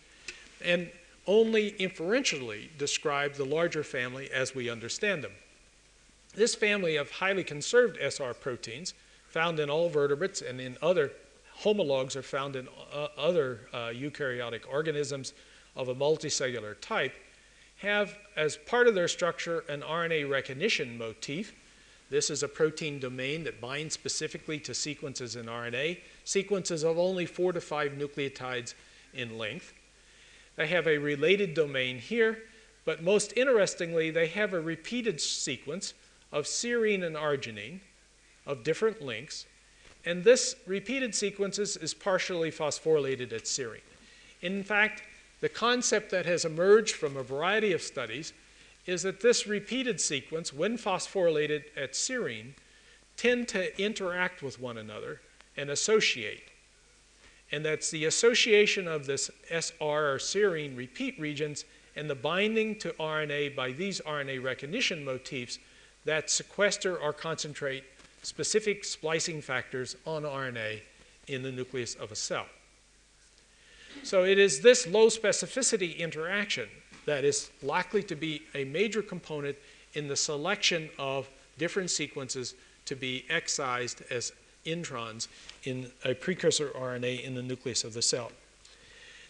[0.63, 0.89] and
[1.27, 5.33] only inferentially describe the larger family as we understand them.
[6.33, 8.95] This family of highly conserved SR proteins,
[9.31, 11.11] found in all vertebrates and in other
[11.55, 15.33] homologs are found in uh, other uh, eukaryotic organisms
[15.75, 17.13] of a multicellular type,
[17.77, 21.53] have as part of their structure an RNA recognition motif
[22.11, 27.25] this is a protein domain that binds specifically to sequences in RNA, sequences of only
[27.25, 28.73] four to five nucleotides
[29.13, 29.71] in length.
[30.57, 32.39] They have a related domain here,
[32.83, 35.93] but most interestingly, they have a repeated sequence
[36.33, 37.79] of serine and arginine
[38.45, 39.45] of different lengths,
[40.05, 43.81] and this repeated sequences is partially phosphorylated at serine.
[44.41, 45.03] In fact,
[45.41, 48.33] the concept that has emerged from a variety of studies
[48.85, 52.53] is that this repeated sequence, when phosphorylated at serine,
[53.15, 55.21] tend to interact with one another
[55.55, 56.43] and associate.
[57.51, 62.91] and that's the association of this SR or serine repeat regions and the binding to
[62.93, 65.59] RNA by these RNA recognition motifs
[66.05, 67.83] that sequester or concentrate
[68.21, 70.81] specific splicing factors on RNA
[71.27, 72.45] in the nucleus of a cell.
[74.03, 76.69] So it is this low specificity interaction
[77.05, 79.57] that is likely to be a major component
[79.93, 82.55] in the selection of different sequences
[82.85, 84.31] to be excised as
[84.65, 85.27] introns
[85.63, 88.31] in a precursor RNA in the nucleus of the cell.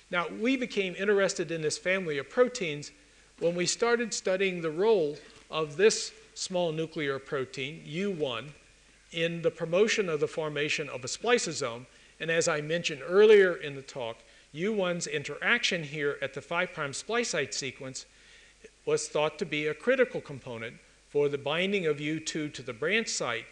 [0.09, 2.91] Now, we became interested in this family of proteins
[3.39, 5.17] when we started studying the role
[5.49, 8.49] of this small nuclear protein, U1,
[9.11, 11.85] in the promotion of the formation of a spliceosome.
[12.19, 14.17] And as I mentioned earlier in the talk,
[14.53, 18.05] U1's interaction here at the 5' splice site sequence
[18.85, 20.75] was thought to be a critical component
[21.09, 23.45] for the binding of U2 to the branch site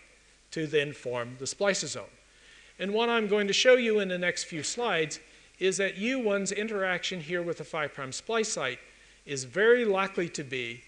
[0.51, 2.09] to then form the spliceosome.
[2.79, 5.19] And what I'm going to show you in the next few slides
[5.59, 8.79] is that U1's interaction here with the 5' splice site
[9.25, 10.83] is very likely to be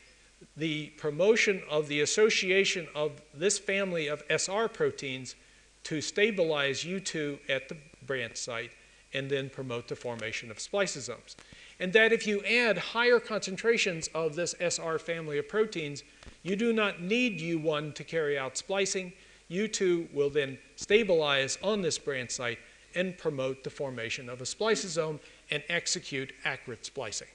[0.57, 5.35] the promotion of the association of this family of SR proteins
[5.83, 8.71] to stabilize U2 at the branch site
[9.13, 11.35] and then promote the formation of spliceosomes.
[11.79, 16.03] And that if you add higher concentrations of this SR family of proteins,
[16.43, 19.13] you do not need U1 to carry out splicing.
[19.49, 22.59] U2 will then stabilize on this branch site
[22.95, 27.27] and promote the formation of a spliceosome and execute accurate splicing.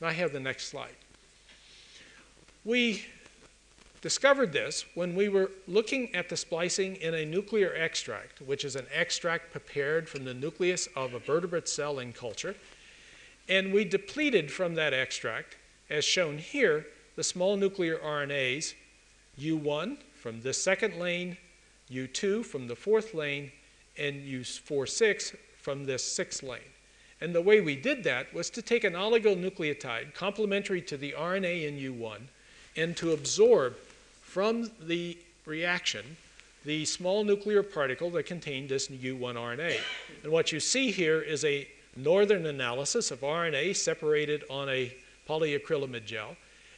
[0.00, 0.96] Now I have the next slide.
[2.64, 3.06] We
[4.02, 8.76] discovered this when we were looking at the splicing in a nuclear extract, which is
[8.76, 12.54] an extract prepared from the nucleus of a vertebrate cell in culture.
[13.48, 15.56] And we depleted from that extract,
[15.88, 18.74] as shown here, the small nuclear RNAs
[19.40, 21.38] U1 from the second lane,
[21.90, 23.52] U2 from the fourth lane,
[23.98, 26.60] and U46 from this sixth lane.
[27.22, 31.66] And the way we did that was to take an oligonucleotide complementary to the RNA
[31.66, 32.28] in U1
[32.76, 33.76] and to absorb
[34.22, 36.16] from the reaction
[36.64, 39.76] the small nuclear particle that contained this U1 RNA.
[40.22, 44.94] And what you see here is a northern analysis of RNA separated on a
[45.28, 46.36] polyacrylamide gel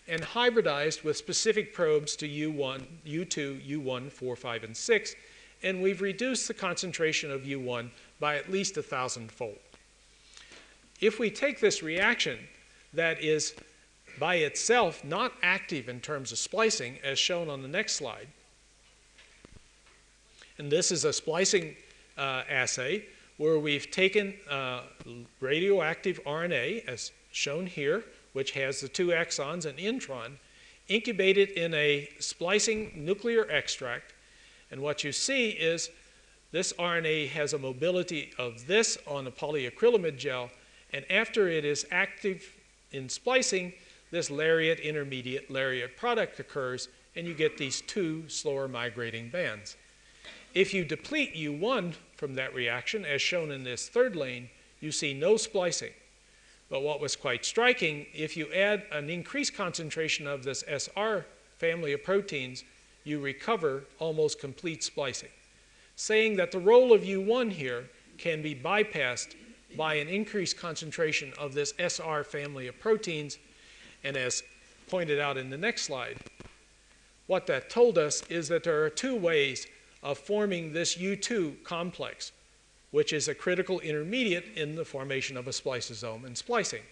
[0.09, 5.14] and hybridized with specific probes to U1, U2, U1, 4, 5, and 6.
[5.62, 9.59] And we've reduced the concentration of U1 by at least a thousandfold.
[11.00, 12.38] If we take this reaction
[12.94, 13.55] that is
[14.18, 18.29] by itself not active in terms of splicing, as shown on the next slide.
[20.59, 21.77] And this is a splicing
[22.16, 23.05] uh, assay
[23.37, 24.83] where we've taken uh,
[25.40, 30.33] radioactive RNA, as shown here, which has the two exons and intron,
[30.88, 34.14] incubated in a splicing nuclear extract.
[34.70, 35.90] And what you see is
[36.51, 40.51] this RNA has a mobility of this on a polyacrylamide gel,
[40.92, 42.46] and after it is active
[42.92, 43.72] in splicing,
[44.12, 49.77] this lariat intermediate lariat product occurs, and you get these two slower migrating bands.
[50.55, 55.14] If you deplete U1 from that reaction, as shown in this third lane, you see
[55.14, 55.92] no splicing.
[56.68, 61.25] But what was quite striking, if you add an increased concentration of this SR
[61.57, 62.64] family of proteins,
[63.05, 65.31] you recover almost complete splicing,
[65.96, 69.35] saying that the role of U1 here can be bypassed
[69.75, 73.38] by an increased concentration of this SR family of proteins
[74.05, 74.43] and as
[74.88, 76.19] pointed out in the next slide,
[77.27, 79.67] what that told us is that there are two ways
[80.03, 82.33] of forming this U2 complex,
[82.91, 86.83] which is a critical intermediate in the formation of a spliceosome and splicing.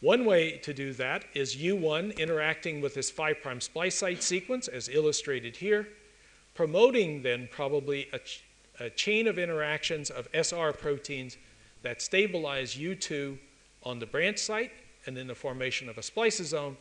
[0.00, 4.88] One way to do that is U1 interacting with this 5' splice site sequence, as
[4.88, 5.88] illustrated here,
[6.54, 8.42] promoting then probably a, ch
[8.80, 11.36] a chain of interactions of SR proteins
[11.82, 13.38] that stabilize U2
[13.82, 14.72] on the branch site
[15.10, 16.76] and then the formation of a spliceosome.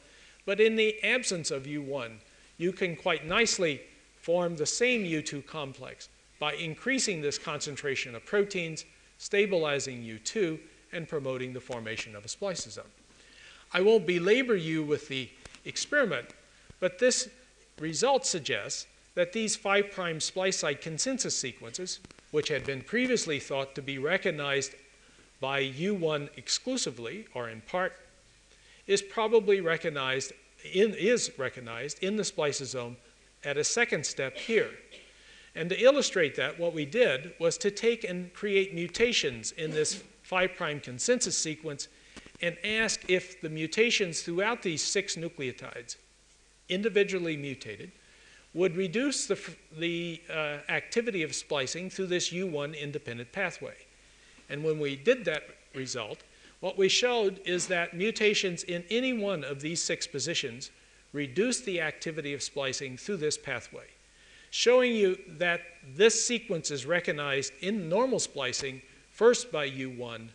[0.46, 2.12] But in the absence of U1,
[2.60, 3.82] you can quite nicely
[4.22, 8.86] form the same U2 complex by increasing this concentration of proteins,
[9.18, 10.60] stabilizing U2,
[10.92, 12.86] and promoting the formation of a spliceosome.
[13.74, 15.28] I won't belabor you with the
[15.66, 16.28] experiment,
[16.80, 17.30] but this
[17.80, 22.00] result suggests that these 5' splice site consensus sequences,
[22.30, 24.76] which had been previously thought to be recognized
[25.42, 27.94] by U1 exclusively or in part
[28.90, 30.34] is probably recognized
[30.74, 32.96] in, is recognized in the spliceosome
[33.44, 34.72] at a second step here.
[35.56, 40.04] And to illustrate that, what we did was to take and create mutations in this
[40.24, 41.88] 5' consensus sequence
[42.42, 45.98] and ask if the mutations throughout these six nucleotides,
[46.68, 47.92] individually mutated,
[48.56, 49.40] would reduce the,
[49.78, 53.76] the uh, activity of splicing through this U1 independent pathway.
[54.50, 55.44] And when we did that
[55.76, 56.24] result,
[56.60, 60.72] what we showed is that mutations in any one of these six positions
[61.14, 63.88] reduce the activity of splicing through this pathway,
[64.52, 65.62] showing you that
[65.96, 68.82] this sequence is recognized in normal splicing
[69.12, 70.30] first by U1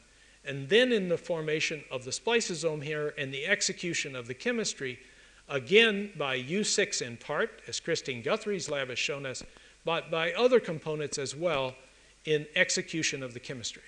[0.47, 4.99] and then in the formation of the spliceosome here and the execution of the chemistry,
[5.49, 9.43] again by U6 in part, as Christine Guthrie's lab has shown us,
[9.85, 11.75] but by other components as well
[12.25, 13.83] in execution of the chemistry.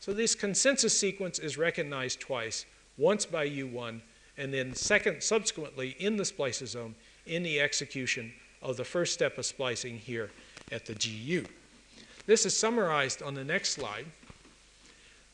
[0.00, 4.00] So this consensus sequence is recognized twice, once by U1
[4.36, 6.94] and then second subsequently in the spliceosome
[7.26, 8.32] in the execution
[8.62, 10.30] of the first step of splicing here
[10.70, 11.44] at the GU.
[12.26, 14.06] This is summarized on the next slide.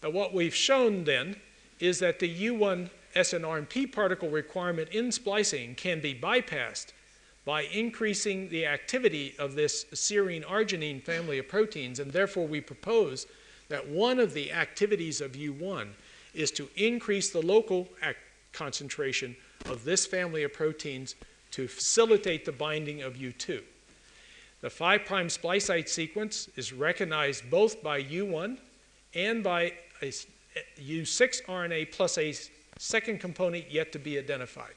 [0.02, 1.36] Now what we've shown then
[1.80, 6.92] is that the U1 SNRNP particle requirement in splicing can be bypassed
[7.44, 13.26] by increasing the activity of this serine arginine family of proteins, and therefore we propose
[13.68, 15.88] that one of the activities of U1
[16.34, 17.88] is to increase the local
[18.52, 19.36] concentration
[19.66, 21.14] of this family of proteins
[21.52, 23.62] to facilitate the binding of U2.
[24.60, 28.58] The 5' splice site sequence is recognized both by U1
[29.14, 30.10] and by a
[30.80, 32.34] U6 RNA plus a
[32.78, 34.74] second component yet to be identified.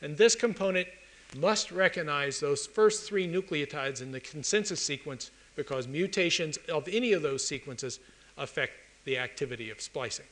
[0.00, 0.88] And this component
[1.36, 7.22] must recognize those first three nucleotides in the consensus sequence because mutations of any of
[7.22, 8.00] those sequences
[8.42, 8.72] affect
[9.04, 10.26] the activity of splicing.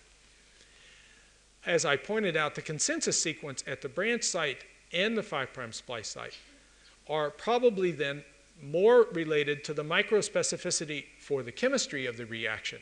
[1.67, 6.09] As I pointed out, the consensus sequence at the branch site and the 5' splice
[6.09, 6.37] site
[7.09, 8.25] are probably then
[8.63, 12.79] more related to the microspecificity for the chemistry of the reaction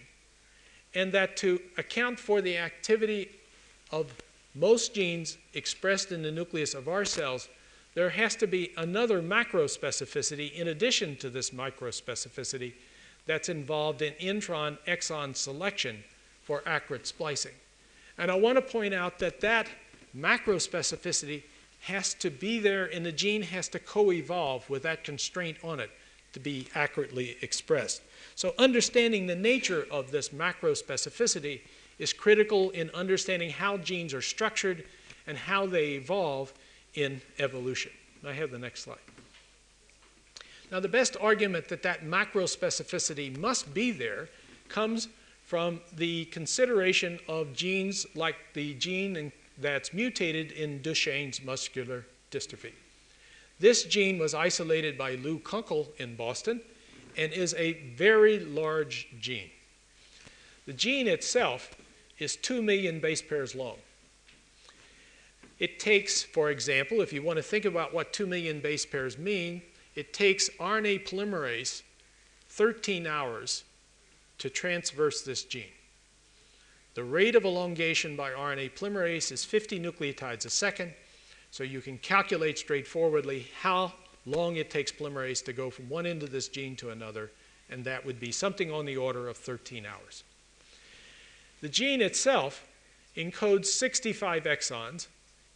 [0.94, 3.30] and that to account for the activity
[3.92, 4.12] of
[4.54, 7.48] most genes expressed in the nucleus of our cells,
[7.94, 12.72] there has to be another macrospecificity in addition to this microspecificity
[13.28, 16.02] that's involved in intron exon selection
[16.42, 17.52] for accurate splicing.
[18.16, 19.68] And I want to point out that that
[20.16, 21.42] macrospecificity
[21.82, 25.90] has to be there and the gene has to co-evolve with that constraint on it
[26.32, 28.02] to be accurately expressed.
[28.34, 31.60] So understanding the nature of this macro specificity
[31.98, 34.84] is critical in understanding how genes are structured
[35.26, 36.52] and how they evolve
[36.94, 37.92] in evolution.
[38.26, 38.98] I have the next slide.
[40.70, 44.28] Now, the best argument that that macro specificity must be there
[44.68, 45.08] comes
[45.44, 52.72] from the consideration of genes like the gene that's mutated in Duchenne's muscular dystrophy.
[53.58, 56.60] This gene was isolated by Lou Kunkel in Boston
[57.16, 59.50] and is a very large gene.
[60.66, 61.74] The gene itself
[62.18, 63.76] is 2 million base pairs long.
[65.58, 69.18] It takes, for example, if you want to think about what 2 million base pairs
[69.18, 69.62] mean,
[69.98, 71.82] it takes RNA polymerase
[72.50, 73.64] 13 hours
[74.38, 75.74] to transverse this gene.
[76.94, 80.92] The rate of elongation by RNA polymerase is 50 nucleotides a second,
[81.50, 83.92] so you can calculate straightforwardly how
[84.24, 87.32] long it takes polymerase to go from one end of this gene to another,
[87.68, 90.22] and that would be something on the order of 13 hours.
[91.60, 92.68] The gene itself
[93.16, 95.08] encodes 65 exons,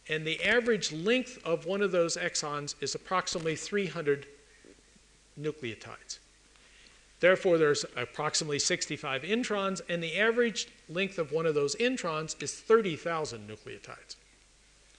[0.09, 4.25] and the average length of one of those exons is approximately 300
[5.39, 6.19] nucleotides.
[7.19, 12.53] Therefore, there's approximately 65 introns, and the average length of one of those introns is
[12.53, 14.17] 30,000 nucleotides,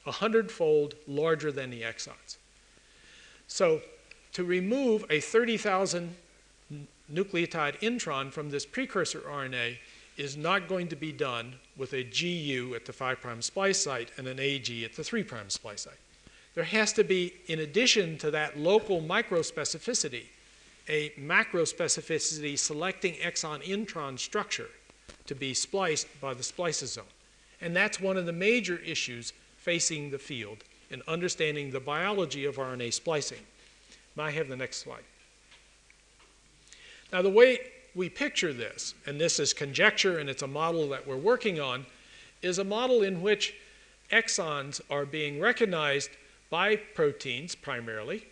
[0.07, 2.39] a hundredfold larger than the exons.
[3.47, 3.83] So
[4.33, 6.17] to remove a 30,000
[7.13, 9.77] nucleotide intron from this precursor RNA
[10.17, 14.27] is not going to be done with a GU at the 5' splice site and
[14.27, 15.95] an AG at the 3' splice site.
[16.55, 20.25] There has to be, in addition to that local microspecificity,
[20.89, 24.69] a macrospecificity selecting exon intron structure
[25.27, 27.07] to be spliced by the spliceosome.
[27.61, 30.59] And that's one of the major issues facing the field
[30.91, 33.39] in understanding the biology of RNA splicing.
[34.17, 35.03] May I have the next slide?
[37.13, 37.59] Now, the way
[37.95, 41.87] we picture this, and this is conjecture and it's a model that we're working on,
[42.43, 43.55] is a model in which
[44.11, 46.11] exons are being recognized
[46.51, 48.27] by proteins primarily,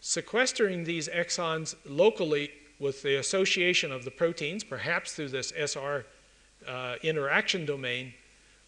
[0.00, 6.06] sequestering these exons locally with the association of the proteins, perhaps through this SR
[6.66, 8.12] uh, interaction domain,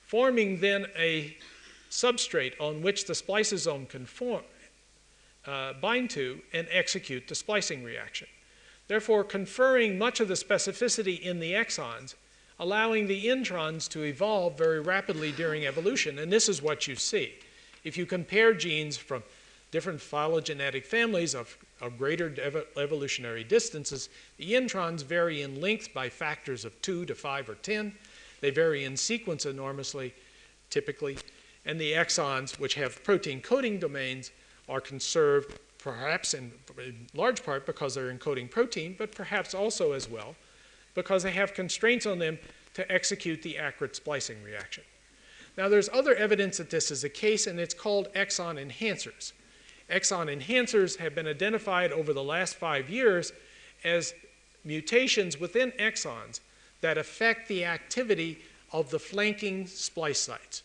[0.01, 1.37] forming then a
[1.91, 4.43] substrate on which the spliceosome can form,
[5.47, 8.29] uh, bind to and execute the splicing reaction.
[8.93, 12.15] Therefore, conferring much of the specificity in the exons,
[12.61, 16.19] allowing the introns to evolve very rapidly during evolution.
[16.19, 17.33] And this is what you see.
[17.85, 19.23] If you compare genes from
[19.71, 26.11] different phylogenetic families of of greater ev- evolutionary distances, the introns vary in length by
[26.11, 27.95] factors of 2 to 5 or 10.
[28.43, 30.13] They vary in sequence enormously,
[30.69, 31.17] typically.
[31.65, 34.33] And the exons, which have protein coding domains,
[34.69, 40.09] are conserved perhaps in, in large part because they're encoding protein, but perhaps also as
[40.09, 40.37] well
[40.95, 42.39] because they have constraints on them
[42.75, 44.85] to execute the accurate splicing reaction.
[45.57, 49.33] Now, there's other evidence that this is the case, and it's called exon enhancers.
[49.91, 53.33] Exon enhancers have been identified over the last five years
[53.85, 54.15] as
[54.65, 56.41] mutations within exons
[56.81, 58.41] that affect the activity
[58.73, 60.63] of the flanking splice sites,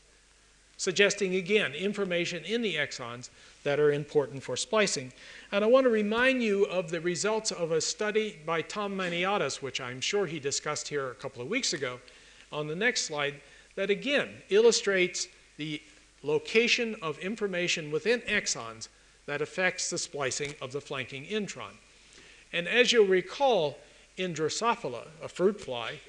[0.78, 3.30] suggesting again information in the exons
[3.64, 5.12] that are important for splicing.
[5.52, 9.62] And I want to remind you of the results of a study by Tom Maniatis,
[9.62, 12.00] which I'm sure he discussed here a couple of weeks ago,
[12.52, 13.36] on the next slide,
[13.76, 15.82] that again illustrates the
[16.24, 18.88] location of information within exons
[19.26, 21.76] that affects the splicing of the flanking intron.
[22.54, 23.78] And as you'll recall,
[24.16, 26.00] in Drosophila, a fruit fly,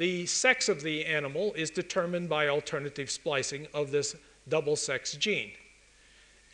[0.00, 4.16] the sex of the animal is determined by alternative splicing of this
[4.48, 5.52] double sex gene.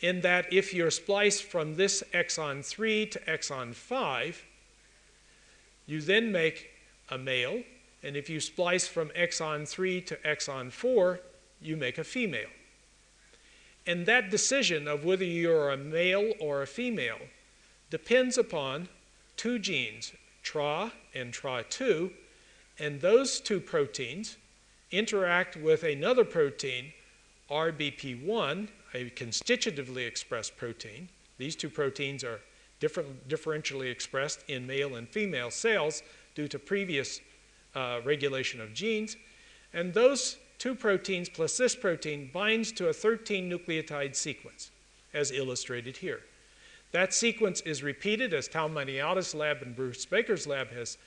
[0.01, 4.45] In that, if you're spliced from this exon 3 to exon 5,
[5.85, 6.71] you then make
[7.09, 7.63] a male,
[8.03, 11.21] and if you splice from exon 3 to exon 4,
[11.61, 12.49] you make a female.
[13.85, 17.19] And that decision of whether you're a male or a female
[17.89, 18.89] depends upon
[19.37, 20.11] two genes,
[20.43, 22.11] TRA and TRA2,
[22.79, 24.37] and those two proteins
[24.91, 26.91] interact with another protein,
[27.49, 31.09] RBP1, a constitutively expressed protein.
[31.37, 32.39] These two proteins are
[32.79, 36.03] different, differentially expressed in male and female cells
[36.35, 37.21] due to previous
[37.75, 39.17] uh, regulation of genes.
[39.73, 44.71] And those two proteins plus this protein binds to a 13 nucleotide sequence,
[45.13, 46.21] as illustrated here.
[46.91, 50.97] That sequence is repeated, as Tom Maniatis' lab and Bruce Baker's lab has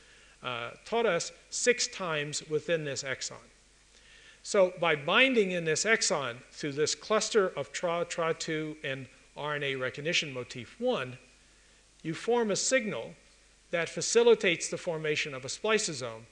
[0.42, 3.44] uh, taught us, six times within this exon.
[4.42, 10.32] So by binding in this exon through this cluster of TRA, TRA2, and RNA recognition
[10.32, 11.18] motif 1,
[12.02, 13.14] you form a signal
[13.70, 16.22] that facilitates the formation of a spliceosome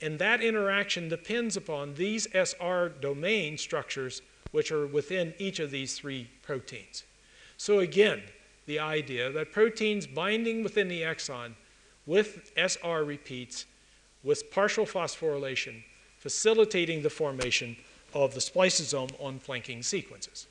[0.00, 4.22] and that interaction depends upon these SR domain structures,
[4.52, 7.04] which are within each of these three proteins.
[7.56, 8.22] So, again,
[8.66, 11.54] the idea that proteins binding within the exon
[12.08, 13.66] with SR repeats
[14.24, 15.84] with partial phosphorylation,
[16.16, 17.76] facilitating the formation
[18.14, 20.46] of the spliceosome on flanking sequences.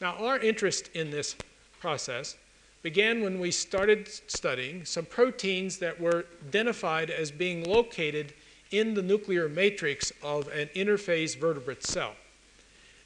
[0.00, 1.36] Now, our interest in this
[1.80, 2.36] process
[2.82, 8.34] began when we started studying some proteins that were identified as being located
[8.72, 12.14] in the nuclear matrix of an interphase vertebrate cell.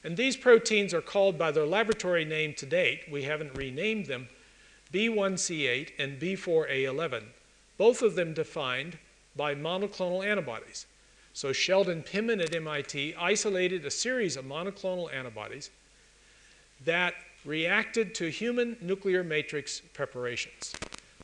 [0.03, 4.29] And these proteins are called by their laboratory name to date, we haven't renamed them,
[4.93, 7.23] B1C8 and B4A11,
[7.81, 8.99] both of them defined
[9.35, 10.85] by monoclonal antibodies.
[11.33, 15.71] So Sheldon Penman at MIT isolated a series of monoclonal antibodies
[16.85, 20.75] that reacted to human nuclear matrix preparations.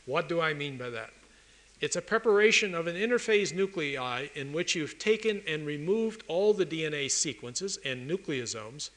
[0.06, 1.10] What do I mean by that?
[1.82, 6.64] It's a preparation of an interphase nuclei in which you've taken and removed all the
[6.64, 8.88] DNA sequences and nucleosomes,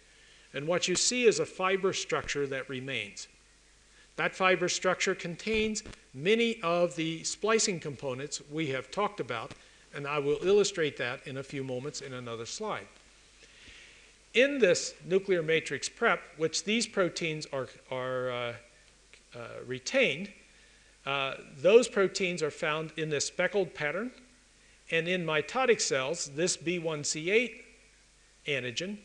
[0.53, 3.27] and what you see is a fiber structure that remains.
[4.19, 5.81] That fiber structure contains
[6.13, 9.53] many of the splicing components we have talked about,
[9.95, 12.87] and I will illustrate that in a few moments in another slide.
[14.33, 18.53] In this nuclear matrix prep, which these proteins are, are uh,
[19.35, 20.29] uh, retained,
[21.05, 24.11] uh, those proteins are found in this speckled pattern.
[24.91, 27.53] And in mitotic cells, this B1C8
[28.49, 28.97] antigen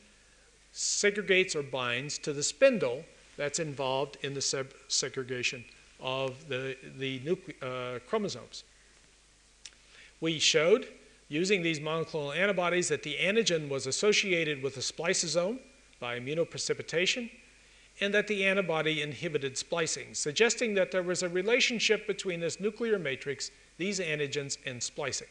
[0.74, 3.04] segregates or binds to the spindle
[3.36, 5.64] that's involved in the segregation
[6.00, 8.64] of the, the uh, chromosomes.
[10.20, 10.88] We showed,
[11.28, 15.58] using these monoclonal antibodies, that the antigen was associated with a spliceosome
[16.00, 17.30] by immunoprecipitation
[18.00, 22.98] and that the antibody inhibited splicing, suggesting that there was a relationship between this nuclear
[22.98, 25.28] matrix, these antigens, and splicing.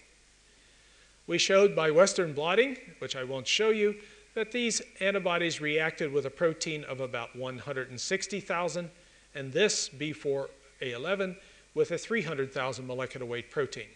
[1.28, 3.96] We showed by Western blotting, which I won't show you,
[4.36, 8.90] that these antibodies reacted with a protein of about 160,000,
[9.36, 11.36] and this B4A11
[11.74, 13.88] with a 300,000 molecular weight protein.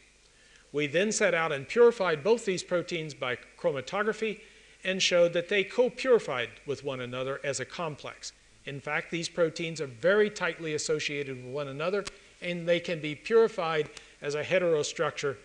[0.72, 4.42] We then set out and purified both these proteins by chromatography
[4.84, 8.34] and showed that they co purified with one another as a complex.
[8.66, 12.04] In fact, these proteins are very tightly associated with one another,
[12.42, 13.90] and they can be purified
[14.22, 15.38] as a heterostructure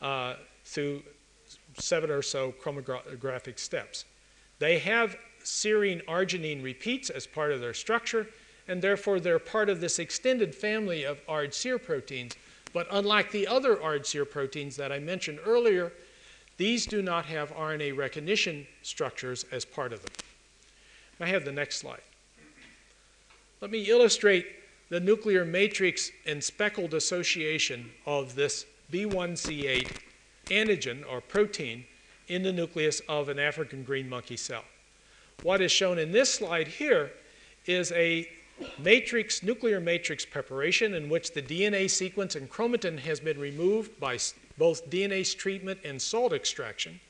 [0.00, 0.34] uh,
[0.64, 1.02] through
[1.78, 4.06] seven or so chromatographic steps.
[4.60, 8.28] They have serine arginine repeats as part of their structure,
[8.68, 12.36] and therefore they're part of this extended family of ARD-SEER proteins.
[12.72, 15.92] But unlike the other ARD-SEER proteins that I mentioned earlier,
[16.58, 20.12] these do not have RNA recognition structures as part of them.
[21.18, 22.02] I have the next slide.
[23.60, 24.46] Let me illustrate
[24.90, 29.90] the nuclear matrix and speckled association of this B1C8
[30.46, 31.84] antigen or protein
[32.30, 34.62] in the nucleus of an African green monkey cell.
[35.42, 37.10] What is shown in this slide here
[37.66, 38.28] is a
[38.78, 44.16] matrix, nuclear matrix preparation in which the DNA sequence and chromatin has been removed by
[44.56, 47.00] both DNase treatment and salt extraction.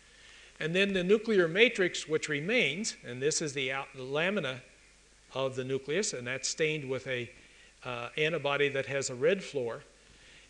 [0.59, 4.63] And then the nuclear matrix, which remains, and this is the lamina
[5.35, 7.31] of the nucleus, and that's stained with a
[7.85, 9.83] uh, antibody that has a red fluor,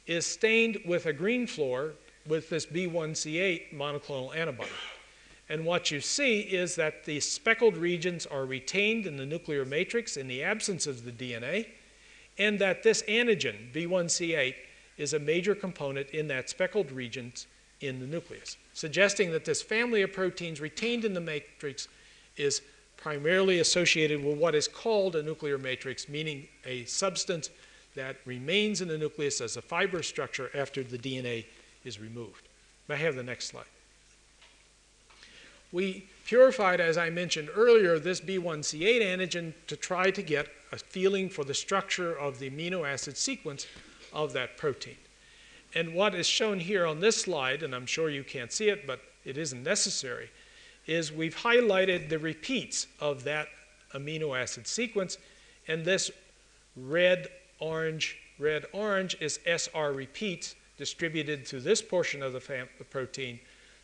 [0.06, 1.94] is stained with a green fluor
[2.26, 4.70] with this B1C8 monoclonal antibody.
[5.48, 10.16] And what you see is that the speckled regions are retained in the nuclear matrix
[10.16, 11.66] in the absence of the DNA,
[12.38, 14.54] and that this antigen, B1C8,
[14.96, 17.46] is a major component in that speckled regions
[17.80, 21.88] in the nucleus, suggesting that this family of proteins retained in the matrix
[22.36, 22.62] is
[22.96, 27.50] primarily associated with what is called a nuclear matrix, meaning a substance
[27.96, 31.44] that remains in the nucleus as a fiber structure after the DNA
[31.84, 32.48] is removed.
[32.88, 33.64] May I have the next slide?
[35.72, 41.28] We purified, as I mentioned earlier, this B1C8 antigen to try to get a feeling
[41.28, 43.66] for the structure of the amino acid sequence
[44.12, 44.96] of that protein.
[45.74, 48.86] And what is shown here on this slide, and I'm sure you can't see it,
[48.86, 50.30] but it isn't necessary,
[50.86, 53.46] is we've highlighted the repeats of that
[53.94, 55.18] amino acid sequence,
[55.68, 56.10] and this
[56.76, 57.28] red,
[57.60, 63.38] orange, red, orange is SR repeats distributed to this portion of the, the protein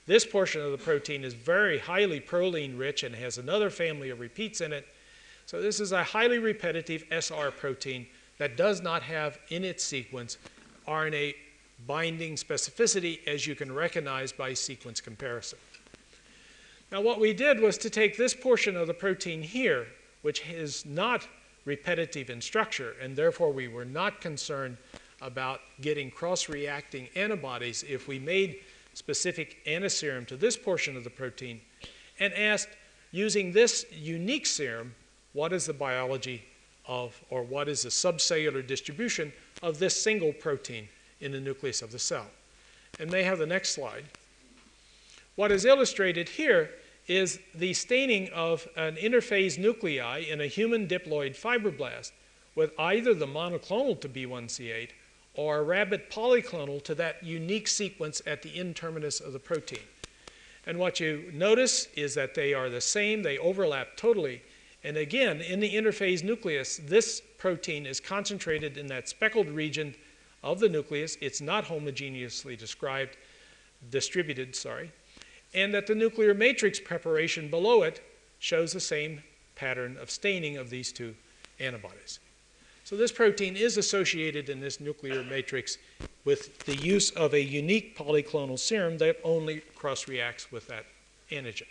[0.06, 4.20] this portion of the protein is very highly proline rich and has another family of
[4.20, 4.86] repeats in it.
[5.46, 8.06] So this is a highly repetitive SR protein
[8.38, 10.38] that does not have in its sequence
[10.86, 11.34] RNA
[11.86, 15.58] binding specificity as you can recognize by sequence comparison.
[16.92, 19.86] Now what we did was to take this portion of the protein here,
[20.22, 21.26] which is not
[21.64, 24.76] repetitive in structure, and therefore we were not concerned
[25.20, 28.60] about getting cross-reacting antibodies if we made
[28.94, 31.60] specific antiserum to this portion of the protein
[32.18, 32.68] and asked,
[33.12, 34.94] using this unique serum,
[35.32, 36.42] what is the biology
[36.86, 40.88] of, or what is the subcellular distribution of this single protein
[41.20, 42.26] in the nucleus of the cell.
[42.98, 44.04] And may have the next slide.
[45.34, 46.70] What is illustrated here
[47.06, 52.12] is the staining of an interphase nuclei in a human diploid fibroblast
[52.54, 54.88] with either the monoclonal to B1C8
[55.36, 59.84] or rabbit polyclonal to that unique sequence at the N terminus of the protein.
[60.66, 64.42] And what you notice is that they are the same, they overlap totally.
[64.82, 69.94] And again, in the interphase nucleus, this protein is concentrated in that speckled region
[70.42, 71.16] of the nucleus.
[71.20, 73.16] It's not homogeneously described,
[73.90, 74.92] distributed, sorry.
[75.54, 78.00] And that the nuclear matrix preparation below it
[78.38, 79.22] shows the same
[79.54, 81.14] pattern of staining of these two
[81.58, 82.20] antibodies.
[82.86, 85.76] So this protein is associated in this nuclear matrix
[86.24, 90.86] with the use of a unique polyclonal serum that only cross-reacts with that
[91.32, 91.66] antigen.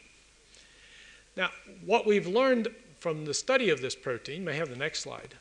[1.37, 1.51] Now,
[1.85, 2.67] what we've learned
[2.99, 5.35] from the study of this protein, may have the next slide.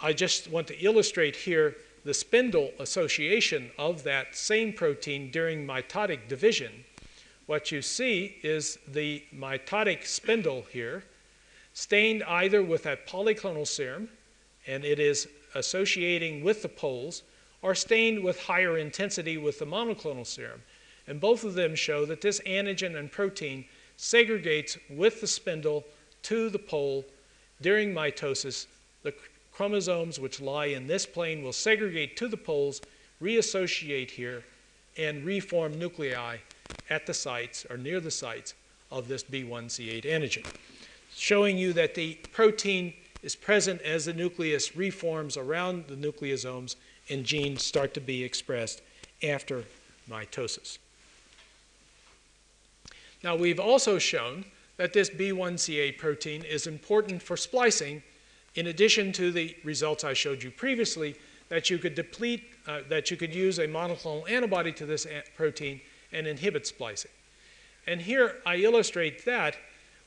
[0.00, 1.76] I just want to illustrate here
[2.06, 6.72] the spindle association of that same protein during mitotic division.
[7.44, 11.04] What you see is the mitotic spindle here,
[11.74, 14.08] stained either with that polyclonal serum
[14.66, 17.22] and it is associating with the poles,
[17.62, 20.62] are stained with higher intensity with the monoclonal serum.
[21.06, 23.64] And both of them show that this antigen and protein
[23.98, 25.84] segregates with the spindle
[26.22, 27.04] to the pole
[27.60, 28.66] during mitosis.
[29.02, 29.14] The
[29.52, 32.80] chromosomes which lie in this plane will segregate to the poles,
[33.20, 34.44] reassociate here,
[34.96, 36.38] and reform nuclei
[36.88, 38.54] at the sites or near the sites
[38.90, 40.46] of this B1C8 antigen,
[41.14, 42.92] showing you that the protein
[43.22, 46.76] is present as the nucleus reforms around the nucleosomes
[47.08, 48.82] and genes start to be expressed
[49.22, 49.64] after
[50.08, 50.78] mitosis.
[53.22, 54.44] Now, we've also shown
[54.78, 58.02] that this B1C8 protein is important for splicing,
[58.54, 61.16] in addition to the results I showed you previously,
[61.50, 65.06] that you could deplete, uh, that you could use a monoclonal antibody to this
[65.36, 65.80] protein
[66.12, 67.10] and inhibit splicing.
[67.86, 69.56] And here I illustrate that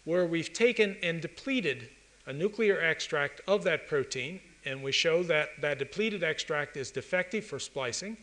[0.06, 1.90] where we've taken and depleted
[2.26, 7.44] a nuclear extract of that protein, and we show that that depleted extract is defective
[7.46, 8.18] for splicing,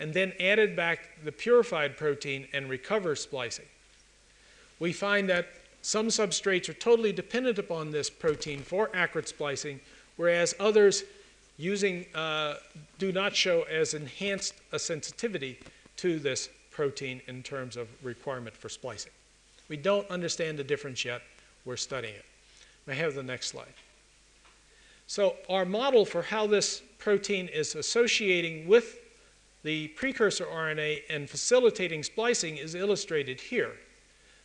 [0.00, 3.66] and then added back the purified protein and recover splicing.
[4.78, 5.46] We find that
[5.86, 9.78] Some substrates are totally dependent upon this protein for accurate splicing,
[10.16, 11.04] whereas others
[11.58, 12.54] using uh,
[12.98, 15.60] do not show as enhanced a sensitivity
[15.98, 19.12] to this protein in terms of requirement for splicing.
[19.68, 21.22] We don't understand the difference yet.
[21.64, 22.24] We're studying it.
[22.86, 23.74] May I have the next slide?
[25.06, 28.98] So our model for how this protein is associating with
[29.62, 33.72] the precursor RNA and facilitating splicing is illustrated here.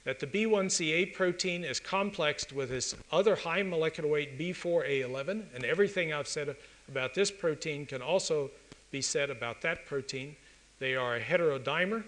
[0.03, 6.11] That the B1C8 protein is complexed with this other high molecular weight B4A11, and everything
[6.11, 6.55] I've said
[6.87, 8.49] about this protein can also
[8.89, 10.35] be said about that protein.
[10.79, 12.03] They are a heterodimer.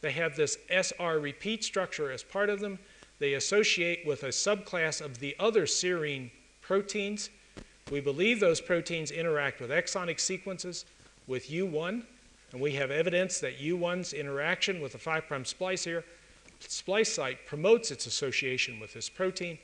[0.00, 2.80] They have this SR repeat structure as part of them.
[3.18, 7.30] They associate with a subclass of the other serine proteins.
[7.90, 10.84] We believe those proteins interact with exonic sequences
[11.26, 12.04] with U1,
[12.52, 16.04] and we have evidence that U1's interaction with the 5' splice here,
[16.60, 19.58] splice site promotes its association with this protein,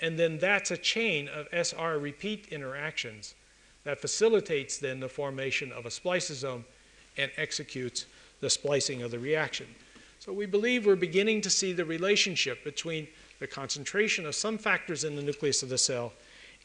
[0.00, 3.34] and then that's a chain of SR repeat interactions
[3.84, 6.64] that facilitates then the formation of a spliceosome
[7.16, 8.06] and executes
[8.40, 9.66] the splicing of the reaction.
[10.26, 13.06] So we believe we're beginning to see the relationship between
[13.38, 16.12] the concentration of some factors in the nucleus of the cell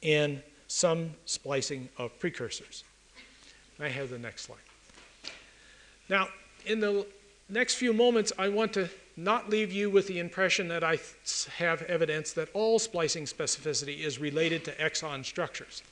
[0.01, 2.84] and some splicing of precursors.
[3.80, 4.57] I have the next slide.
[6.09, 6.30] Now,
[6.66, 7.05] in the
[7.49, 10.97] next few moments, I want to not leave you with the impression that I
[11.57, 15.84] have evidence that all splicing specificity is related to exon structures.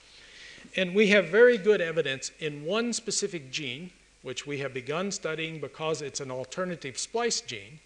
[0.76, 3.92] And we have very good evidence in one specific gene,
[4.22, 7.80] which we have begun studying because it's an alternative splice gene,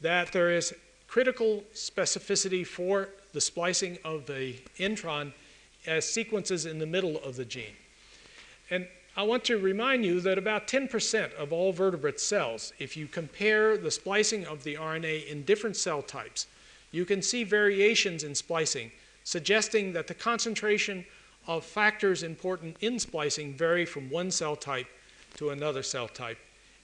[0.00, 0.74] that there is
[1.08, 5.32] critical specificity for the splicing of the intron
[5.86, 7.76] as sequences in the middle of the gene.
[8.70, 13.06] And I want to remind you that about 10% of all vertebrate cells, if you
[13.06, 16.46] compare the splicing of the RNA in different cell types,
[16.92, 18.90] you can see variations in splicing,
[19.24, 21.04] suggesting that the concentration
[21.46, 24.86] of factors important in splicing vary from one cell type
[25.34, 26.38] to another cell type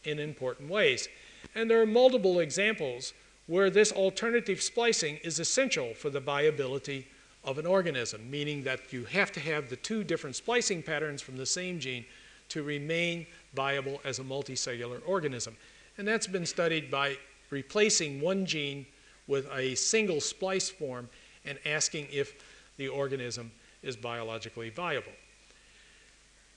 [0.05, 1.09] in important ways.
[1.55, 3.12] And there are multiple examples
[3.46, 7.07] where this alternative splicing is essential for the viability
[7.44, 11.36] of an organism, meaning that you have to have the two different splicing patterns from
[11.36, 12.05] the same gene
[12.51, 15.57] to remain viable as a multicellular organism.
[15.96, 17.16] And that's been studied by
[17.51, 18.86] replacing one gene
[19.26, 21.09] with a single splice form
[21.44, 22.34] and asking if
[22.76, 23.51] the organism
[23.82, 25.12] is biologically viable.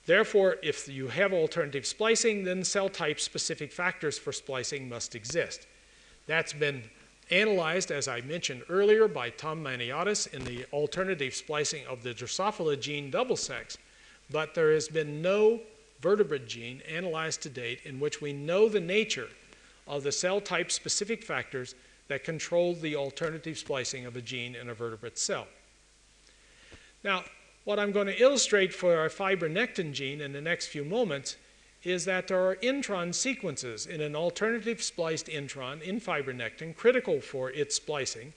[0.06, 5.68] Therefore, if you have alternative splicing, then cell type specific factors for splicing must exist.
[6.28, 6.84] That's been
[7.30, 12.80] analyzed, as I mentioned earlier, by Tom Maniatis in the alternative splicing of the Drosophila
[12.80, 13.78] gene double sex,
[14.30, 15.62] but there has been no
[16.02, 19.30] vertebrate gene analyzed to date in which we know the nature
[19.88, 21.76] of the cell type specific factors
[22.08, 25.48] that control the alternative splicing of a gene in a vertebrate cell.
[27.04, 27.24] Now,
[27.64, 31.38] what I'm going to illustrate for our fibronectin gene in the next few moments
[31.84, 37.52] is that there are intron sequences in an alternative spliced intron in fibronectin critical for
[37.52, 38.34] its splicing,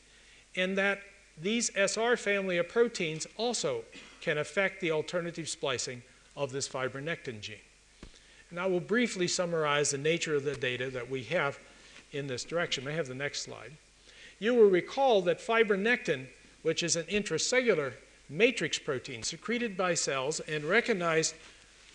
[0.56, 1.00] and that
[1.40, 3.82] these SR family of proteins also
[4.20, 6.02] can affect the alternative splicing
[6.36, 7.56] of this fibronectin gene.
[8.50, 11.58] And I will briefly summarize the nature of the data that we have
[12.12, 12.86] in this direction.
[12.86, 13.72] I have the next slide.
[14.38, 16.26] You will recall that fibronectin,
[16.62, 17.94] which is an intracellular
[18.28, 21.34] matrix protein secreted by cells and recognized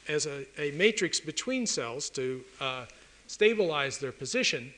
[0.08, 2.86] as a, a matrix between cells to uh,
[3.28, 4.74] stabilize their position,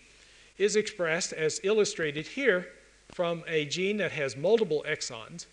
[0.57, 2.67] is expressed as illustrated here
[3.13, 5.45] from a gene that has multiple exons.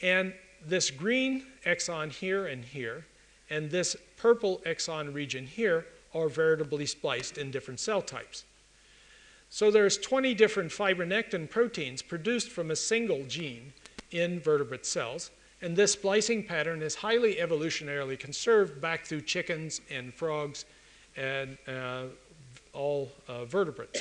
[0.00, 0.32] And
[0.64, 3.04] this green exon here and here,
[3.50, 8.44] and this purple exon region here are veritably spliced in different cell types.
[9.50, 13.72] So there's 20 different fibronectin proteins produced from a single gene
[14.14, 15.30] in vertebrate cells.
[15.60, 20.64] And this splicing pattern is highly evolutionarily conserved back through chickens and frogs
[21.16, 22.04] and uh,
[22.72, 24.00] all uh, vertebrates.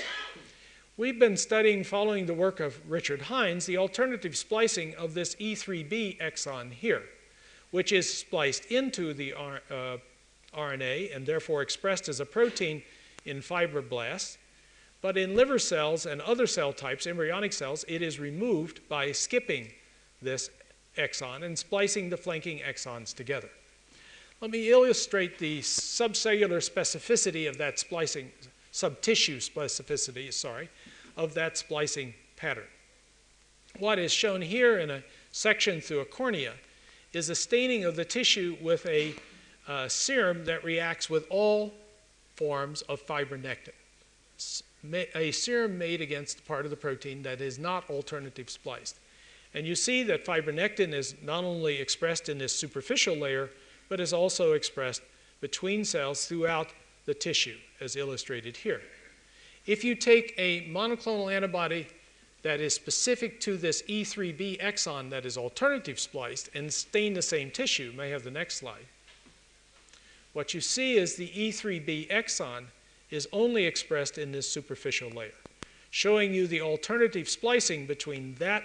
[0.96, 6.20] We've been studying, following the work of Richard Hynes, the alternative splicing of this E3B
[6.20, 7.04] exon here,
[7.72, 9.98] which is spliced into the R, uh,
[10.56, 12.84] RNA and therefore expressed as a protein
[13.26, 14.38] in fibroblasts.
[15.02, 19.72] But in liver cells and other cell types, embryonic cells, it is removed by skipping
[20.24, 20.50] this
[20.98, 23.50] exon and splicing the flanking exons together.
[24.42, 28.32] Let me illustrate the subcellular specificity of that splicing,
[28.72, 30.70] subtissue specificity, sorry,
[31.16, 32.68] of that splicing pattern.
[33.80, 36.54] What is shown here in a section through a cornea
[37.14, 39.16] is a staining of the tissue with a
[39.68, 41.74] uh, serum that reacts with all
[42.36, 43.70] forms of fibronectin.
[45.16, 48.98] a serum made against part of the protein that is not alternative spliced.
[49.54, 53.50] And you see that fibronectin is not only expressed in this superficial layer,
[53.90, 55.02] but is also expressed
[55.42, 56.70] between cells throughout
[57.06, 58.82] the tissue, as illustrated here.
[59.66, 61.88] If you take a monoclonal antibody
[62.42, 67.52] that is specific to this E3B exon that is alternative spliced and stain the same
[67.52, 68.86] tissue, may have the next slide,
[70.34, 72.66] what you see is the E3B exon
[73.12, 75.32] is only expressed in this superficial layer,
[75.92, 78.64] showing you the alternative splicing between that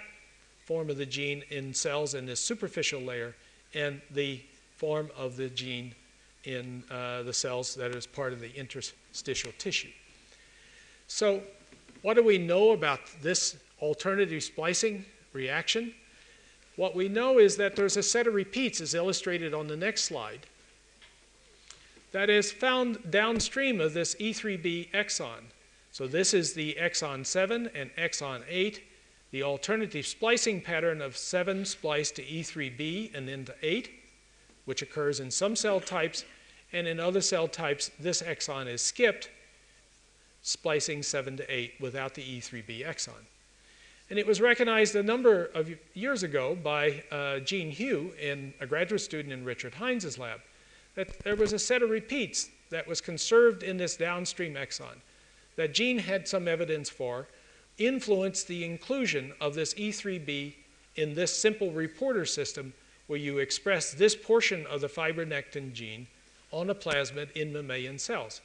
[0.69, 3.33] form of the gene in cells in this superficial layer
[3.73, 4.39] and the
[4.75, 5.95] form of the gene
[6.43, 9.89] in uh, the cells that is part of the interstitial tissue.
[11.07, 11.41] So,
[12.03, 15.91] what do we know about this alternative splicing reaction?
[16.75, 20.03] What we know is that there's a set of repeats, as illustrated on the next
[20.03, 20.45] slide,
[22.11, 25.49] that is found downstream of this E3B exon.
[25.91, 28.83] So, this is the exon 7 and exon 8,
[29.31, 33.89] the alternative splicing pattern of 7 spliced to E3B and then to 8,
[34.65, 36.25] which occurs in some cell types,
[36.73, 39.29] and in other cell types, this exon is skipped,
[40.41, 43.25] splicing 7 to 8 without the E3B exon.
[44.09, 48.65] And it was recognized a number of years ago by uh, Gene Huh, in a
[48.65, 50.39] graduate student in Richard Hynes's lab,
[50.95, 54.97] that there was a set of repeats that was conserved in this downstream exon
[55.55, 57.27] that Gene had some evidence for
[57.79, 60.53] influenced the inclusion of this E3B
[60.95, 62.73] in this simple reporter system
[63.07, 66.05] where you express this portion of the fibronectin gene
[66.51, 68.41] on a plasmid in mammalian cells.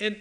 [0.00, 0.20] And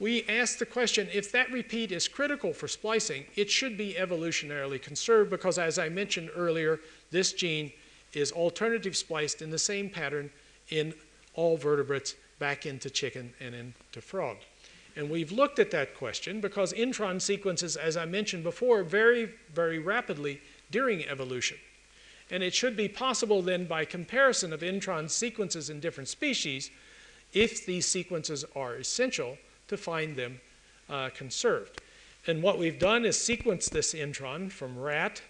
[0.00, 4.80] we asked the question if that repeat is critical for splicing, it should be evolutionarily
[4.80, 6.80] conserved because, as I mentioned earlier,
[7.10, 7.72] this gene
[8.12, 10.30] is alternative spliced in the same pattern
[10.70, 10.94] in
[11.34, 14.36] all vertebrates back into chicken and into frog.
[14.98, 19.78] And we've looked at that question because intron sequences, as I mentioned before, vary very
[19.78, 20.40] rapidly
[20.72, 21.56] during evolution.
[22.32, 26.72] And it should be possible then by comparison of intron sequences in different species,
[27.32, 29.38] if these sequences are essential,
[29.68, 30.40] to find them
[30.90, 31.80] uh, conserved.
[32.26, 35.22] And what we've done is sequence this intron from rat,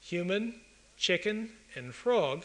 [0.00, 0.60] human,
[0.96, 2.44] chicken, and frog.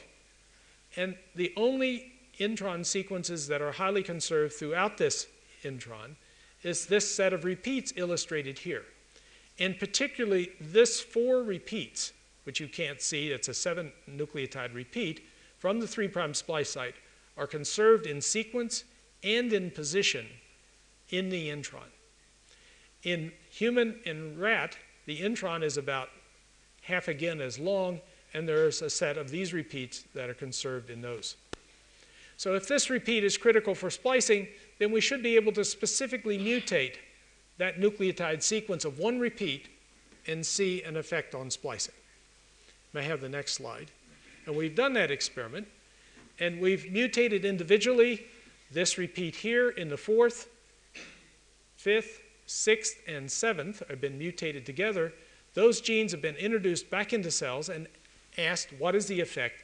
[0.98, 5.28] And the only intron sequences that are highly conserved throughout this
[5.64, 6.16] intron
[6.64, 8.84] is this set of repeats illustrated here.
[9.60, 15.28] And particularly this four repeats, which you can't see, it's a seven nucleotide repeat,
[15.60, 16.96] from the three-prime splice site,
[17.38, 18.84] are conserved in sequence
[19.24, 20.26] and in position
[21.10, 21.90] in the intron.
[23.04, 26.10] In human and rat, the intron is about
[26.84, 28.00] half again as long,
[28.34, 31.36] and there's a set of these repeats that are conserved in those.
[32.38, 34.48] So if this repeat is critical for splicing,
[34.82, 36.96] then we should be able to specifically mutate
[37.60, 39.70] that nucleotide sequence of one repeat
[40.26, 41.94] and see an effect on splicing.
[42.92, 43.92] May I have the next slide?
[44.48, 45.68] And we've done that experiment,
[46.40, 48.26] and we've mutated individually
[48.72, 50.50] this repeat here in the fourth,
[51.78, 55.14] fifth, sixth, and seventh have been mutated together.
[55.54, 57.86] Those genes have been introduced back into cells and
[58.36, 59.62] asked what is the effect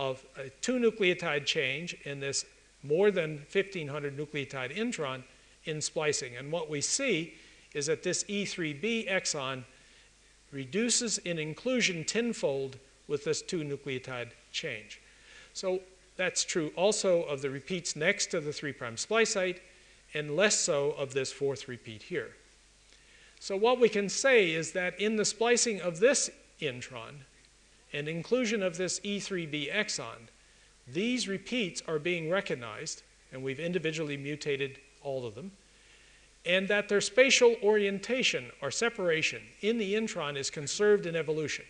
[0.00, 2.44] of a two nucleotide change in this
[2.86, 5.22] more than 1500 nucleotide intron
[5.64, 6.36] in splicing.
[6.36, 7.34] And what we see
[7.74, 9.64] is that this E3B exon
[10.52, 12.78] reduces in inclusion tenfold
[13.08, 15.00] with this two nucleotide change.
[15.52, 15.80] So
[16.16, 19.60] that's true also of the repeats next to the 3' splice site
[20.14, 22.34] and less so of this fourth repeat here.
[23.40, 26.30] So what we can say is that in the splicing of this
[26.60, 27.24] intron
[27.92, 30.28] and inclusion of this E3B exon,
[30.86, 35.52] these repeats are being recognized, and we've individually mutated all of them,
[36.44, 41.64] and that their spatial orientation or separation in the intron is conserved in evolution.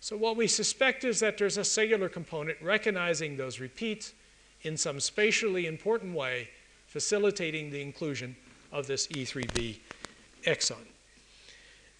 [0.00, 4.14] So what we suspect is that there's a cellular component recognizing those repeats
[4.62, 6.48] in some spatially important way
[6.86, 8.34] facilitating the inclusion
[8.72, 9.78] of this E3B
[10.46, 10.86] exon.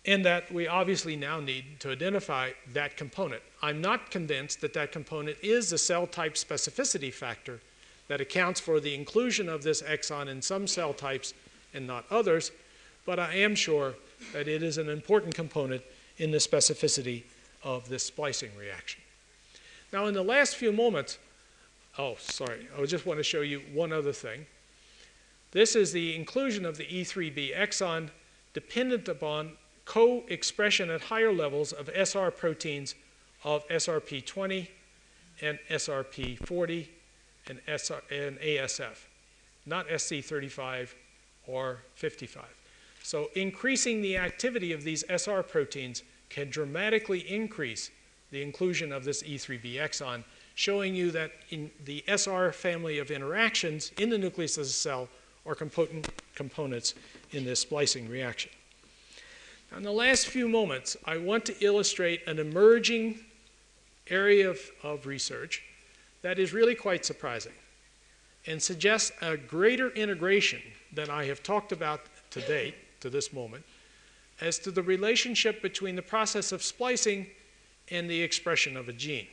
[0.07, 3.43] And that we obviously now need to identify that component.
[3.63, 7.61] I'm not convinced that that component is the cell type specificity factor
[8.09, 11.35] that accounts for the inclusion of this exon in some cell types
[11.75, 12.51] and not others,
[13.05, 13.95] but I am sure
[14.33, 15.83] that it is an important component
[16.19, 17.25] in the specificity
[17.63, 19.01] of this splicing reaction.
[19.93, 21.19] Now, in the last few moments,
[21.99, 24.47] oh, sorry, I just want to show you one other thing.
[25.53, 28.11] This is the inclusion of the E3B exon
[28.55, 29.53] dependent upon
[29.91, 32.95] co-expression at higher levels of SR proteins
[33.43, 34.68] of SRP20
[35.43, 36.86] and SRP40
[37.49, 39.07] and, SR, and ASF,
[39.66, 40.91] not SC35
[41.49, 42.45] or 55.
[43.03, 47.91] So increasing the activity of these SR proteins can dramatically increase
[48.30, 50.22] the inclusion of this E3B exon,
[50.55, 55.09] showing you that in the SR family of interactions in the nucleus of the cell
[55.45, 56.95] are component components
[57.32, 58.53] in this splicing reaction.
[59.77, 63.21] In the last few moments, I want to illustrate an emerging
[64.09, 65.62] area of, of research
[66.23, 67.53] that is really quite surprising
[68.47, 70.61] and suggests a greater integration
[70.93, 72.01] than I have talked about
[72.31, 73.64] to date, to this moment,
[74.41, 77.27] as to the relationship between the process of splicing
[77.91, 79.27] and the expression of a gene.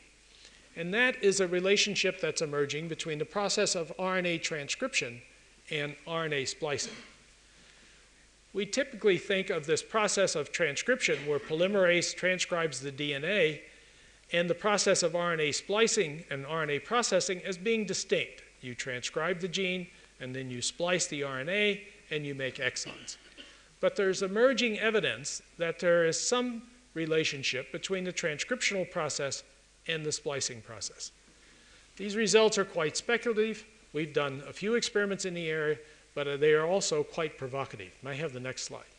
[0.76, 5.22] And that is a relationship that's emerging between the process of RNA transcription
[5.72, 6.94] and RNA splicing.
[8.58, 13.60] We typically think of this process of transcription where polymerase transcribes the DNA
[14.34, 18.42] and the process of RNA splicing and RNA processing as being distinct.
[18.62, 19.86] You transcribe the gene
[20.20, 23.18] and then you splice the RNA and you make exons.
[23.80, 26.64] But there's emerging evidence that there is some
[26.96, 29.44] relationship between the transcriptional process
[29.88, 31.12] and the splicing process.
[31.96, 33.64] These results are quite speculative.
[33.94, 35.78] We've done a few experiments in the area,
[36.18, 37.92] but uh, they are also quite provocative.
[38.02, 38.90] May I have the next slide?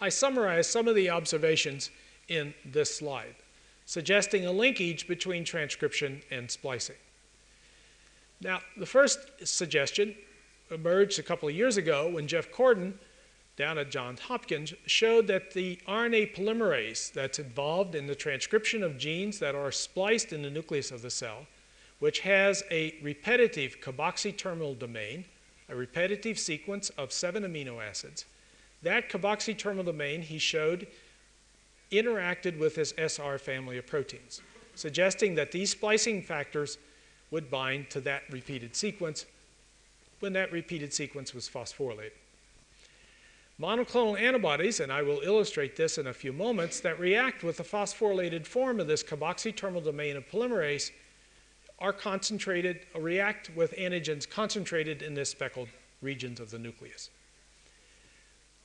[0.00, 1.90] I summarize some of the observations
[2.28, 3.34] in this slide,
[3.84, 6.94] suggesting a linkage between transcription and splicing.
[8.40, 10.14] Now, the first suggestion
[10.70, 12.92] emerged a couple of years ago when Jeff Corden
[13.56, 18.98] down at Johns Hopkins showed that the RNA polymerase that's involved in the transcription of
[18.98, 21.48] genes that are spliced in the nucleus of the cell,
[21.98, 25.24] which has a repetitive carboxy terminal domain,
[25.70, 28.24] a repetitive sequence of seven amino acids,
[28.82, 30.86] that carboxy terminal domain he showed
[31.90, 34.40] interacted with this SR family of proteins,
[34.74, 36.78] suggesting that these splicing factors
[37.30, 39.26] would bind to that repeated sequence
[40.20, 42.12] when that repeated sequence was phosphorylated.
[43.60, 47.62] Monoclonal antibodies, and I will illustrate this in a few moments, that react with the
[47.62, 50.90] phosphorylated form of this carboxy terminal domain of polymerase
[51.80, 55.68] are concentrated, react with antigens concentrated in the speckled
[56.02, 57.10] regions of the nucleus.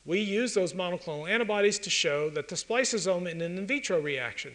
[0.06, 4.54] We use those monoclonal antibodies to show that the spliceosome in an in vitro reaction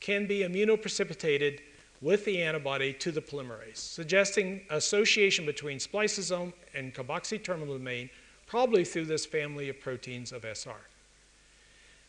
[0.00, 1.60] can be immunoprecipitated
[2.00, 8.10] with the antibody to the polymerase, suggesting association between spliceosome and carboxy terminal domain
[8.46, 10.88] probably through this family of proteins of SR.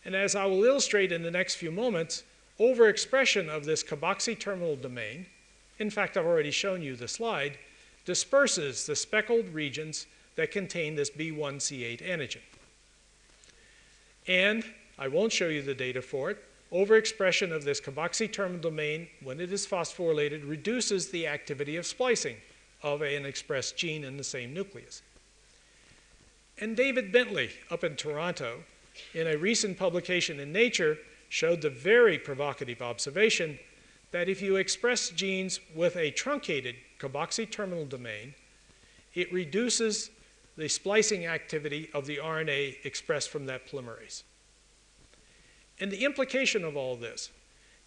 [0.04, 2.24] And as I will illustrate in the next few moments,
[2.60, 5.28] overexpression of this carboxy terminal domain,
[5.80, 7.58] in fact, I've already shown you the slide,
[8.06, 12.42] disperses the speckled regions that contain this B1C8 antigen.
[14.28, 14.64] And
[14.98, 16.44] I won't show you the data for it.
[16.72, 22.38] Overexpression of this carboxy terminal domain, when it is phosphorylated, reduces the activity of splicing
[22.82, 25.02] of an expressed gene in the same nucleus.
[26.60, 28.64] And David Bentley up in Toronto,
[29.14, 30.98] in a recent publication in Nature,
[31.30, 33.58] showed the very provocative observation
[34.14, 38.36] that if you express genes with a truncated carboxy terminal domain,
[39.16, 40.11] it reduces
[40.55, 44.22] the splicing activity of the RNA expressed from that polymerase.
[45.80, 47.32] And the implication of all this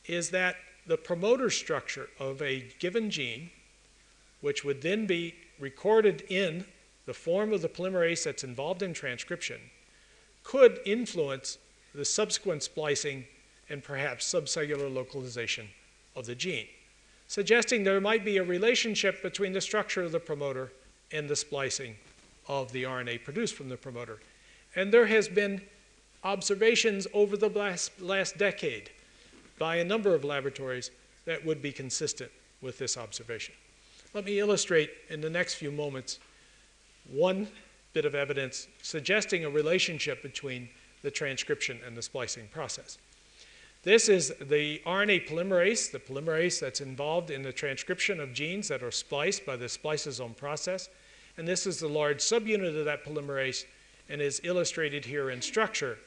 [0.05, 3.51] is that the promoter structure of a given gene,
[4.41, 6.65] which would then be recorded in
[7.07, 9.61] the form of the polymerase that's involved in transcription
[10.43, 11.59] could influence
[11.95, 13.25] the subsequent splicing
[13.69, 15.69] and perhaps subcellular localization
[16.17, 16.67] of the gene,
[17.29, 20.73] suggesting there might be a relationship between the structure of the promoter
[21.13, 21.95] and the splicing
[22.49, 24.19] of the RNA produced from the promoter.
[24.75, 25.61] And there has been
[26.25, 28.91] observations over the last, last decade
[29.59, 30.91] by a number of laboratories
[31.25, 33.55] that would be consistent with this observation.
[34.15, 36.19] Let me illustrate in the next few moments
[37.11, 37.49] one
[37.93, 40.69] bit of evidence suggesting a relationship between
[41.03, 42.99] the transcription and the splicing process.
[43.87, 48.83] This is the RNA polymerase, the polymerase that's involved in the transcription of genes that
[48.83, 50.89] are spliced by the spliceosome process.
[51.37, 53.65] And this is the large subunit of that polymerase
[54.09, 55.99] and is illustrated here in structure.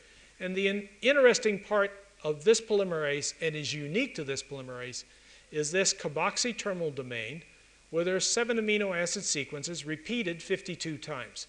[0.42, 5.06] And the in interesting part of this polymerase, and is unique to this polymerase,
[5.50, 7.44] is this carboxy terminal domain,
[7.92, 11.48] where there are seven amino acid sequences repeated 52 times.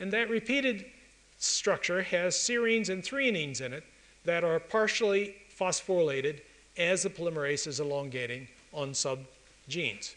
[0.00, 0.86] And that repeated
[1.38, 3.84] structure has serines and threonines in it
[4.24, 6.40] that are partially phosphorylated
[6.76, 10.14] as the polymerase is elongating on subgenes.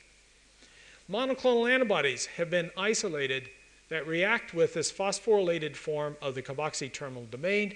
[1.10, 3.50] Monoclonal antibodies have been isolated
[3.90, 7.76] that react with this phosphorylated form of the carboxy terminal domain,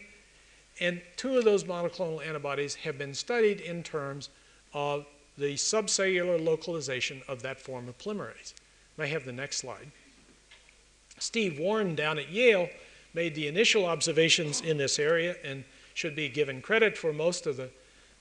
[0.80, 4.30] and two of those monoclonal antibodies have been studied in terms
[4.74, 5.06] of
[5.38, 8.54] the subcellular localization of that form of polymerase.
[8.98, 9.92] May I have the next slide?
[11.20, 12.70] Steve Warren down at Yale
[13.14, 15.64] made the initial observations in this area and
[15.98, 17.72] should be given credit for most of the,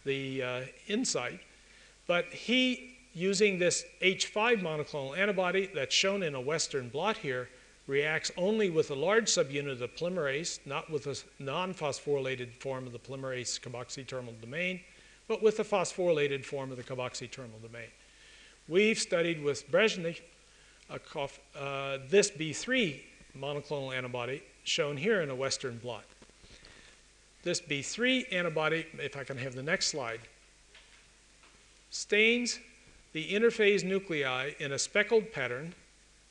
[0.06, 1.40] the uh, insight.
[2.06, 7.50] But he, using this H5 monoclonal antibody that's shown in a Western blot here,
[7.86, 12.92] reacts only with a large subunit of the polymerase, not with a non-phosphorylated form of
[12.92, 14.80] the polymerase carboxy-terminal domain,
[15.28, 17.90] but with the phosphorylated form of the carboxy-terminal domain.
[18.68, 20.18] We've studied with Berezney
[20.88, 23.02] uh, this B3
[23.38, 26.04] monoclonal antibody shown here in a Western blot.
[27.46, 30.18] This B3 antibody, if I can have the next slide,
[31.90, 32.58] stains
[33.12, 35.72] the interphase nuclei in a speckled pattern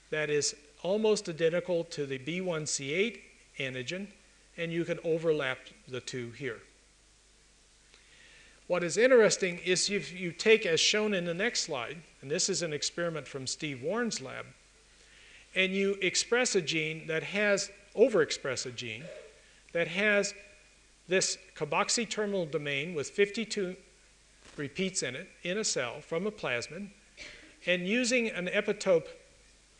[0.09, 3.22] that is almost identical to the B1C8
[3.59, 4.07] antigen,
[4.57, 6.59] and you can overlap the two here.
[8.68, 12.49] What is interesting is if you take, as shown in the next slide, and this
[12.49, 14.47] is an experiment from Steve Warren's lab,
[15.55, 19.05] and you express a gene that has, overexpress a gene
[19.72, 20.34] that has
[21.08, 23.76] this carboxy terminal domain with 52
[24.58, 26.89] repeats in it in a cell from a plasmid,
[27.66, 29.08] and using an epitope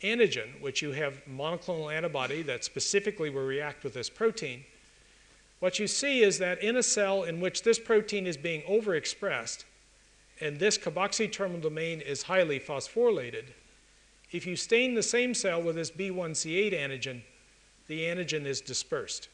[0.02, 4.64] antigen, which you have monoclonal antibody that specifically will react with this protein,
[5.58, 9.64] what you see is that in a cell in which this protein is being overexpressed,
[10.40, 13.46] and this carboxy terminal domain is highly phosphorylated,
[14.32, 17.22] if you stain the same cell with this B1C8 antigen,
[17.86, 19.28] the antigen is dispersed.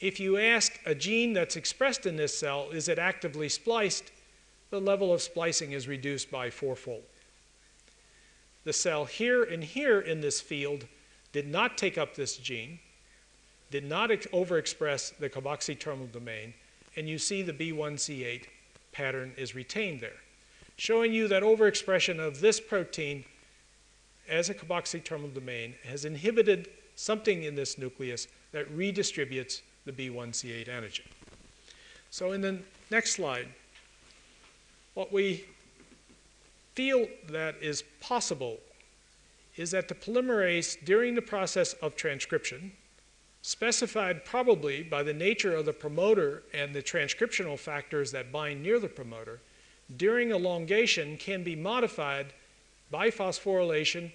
[0.00, 4.12] If you ask a gene that's expressed in this cell, is it actively spliced,
[4.70, 7.04] the level of splicing is reduced by fourfold.
[8.64, 10.86] The cell here and here in this field
[11.32, 12.78] did not take up this gene,
[13.70, 16.52] did not overexpress the carboxy terminal domain,
[16.96, 18.44] and you see the B1C8
[18.92, 20.20] pattern is retained there,
[20.76, 23.24] showing you that overexpression of this protein
[24.28, 30.68] as a carboxy terminal domain has inhibited something in this nucleus that redistributes the B1C8
[30.68, 31.06] antigen.
[32.10, 32.58] So in the
[32.90, 33.48] next slide,
[34.94, 35.44] what we
[36.74, 38.58] feel that is possible
[39.56, 42.72] is that the polymerase, during the process of transcription,
[43.40, 48.78] specified probably by the nature of the promoter and the transcriptional factors that bind near
[48.78, 49.40] the promoter,
[49.96, 52.32] during elongation can be modified
[52.90, 54.10] by phosphorylation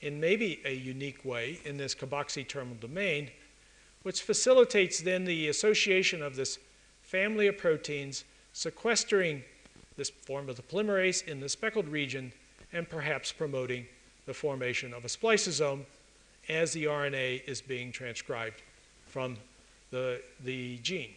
[0.00, 3.30] in maybe a unique way in this carboxy terminal domain,
[4.04, 6.58] which facilitates then the association of this
[7.02, 9.42] family of proteins sequestering
[9.96, 12.32] this form of the polymerase in the speckled region
[12.72, 13.86] and perhaps promoting
[14.26, 15.84] the formation of a spliceosome
[16.48, 18.62] as the RNA is being transcribed
[19.06, 19.36] from
[19.90, 21.10] the, the gene.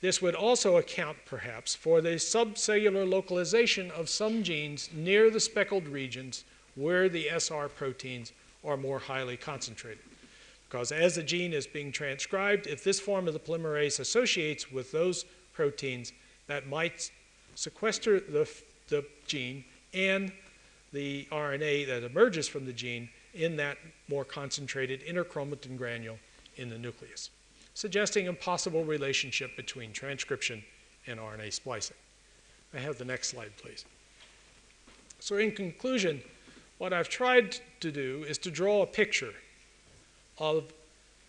[0.00, 5.86] This would also account, perhaps, for the subcellular localization of some genes near the speckled
[5.86, 8.32] regions where the SR proteins
[8.64, 10.02] are more highly concentrated.
[10.68, 14.90] Because as the gene is being transcribed, if this form of the polymerase associates with
[14.92, 16.12] those proteins,
[16.48, 17.10] that might
[17.54, 18.48] sequester the,
[18.88, 19.64] the gene
[19.94, 20.32] and
[20.92, 26.18] the RNA that emerges from the gene in that more concentrated interchromatin granule
[26.56, 27.30] in the nucleus,
[27.74, 30.62] suggesting a possible relationship between transcription
[31.06, 31.96] and RNA splicing.
[32.74, 33.84] I have the next slide, please.
[35.20, 36.22] So in conclusion,
[36.78, 39.32] what I've tried to do is to draw a picture
[40.38, 40.72] of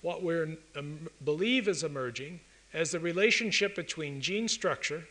[0.01, 2.39] what we um, believe is emerging
[2.73, 5.07] as the relationship between gene structure,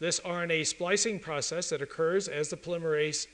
[0.00, 3.26] this RNA splicing process that occurs as the polymerase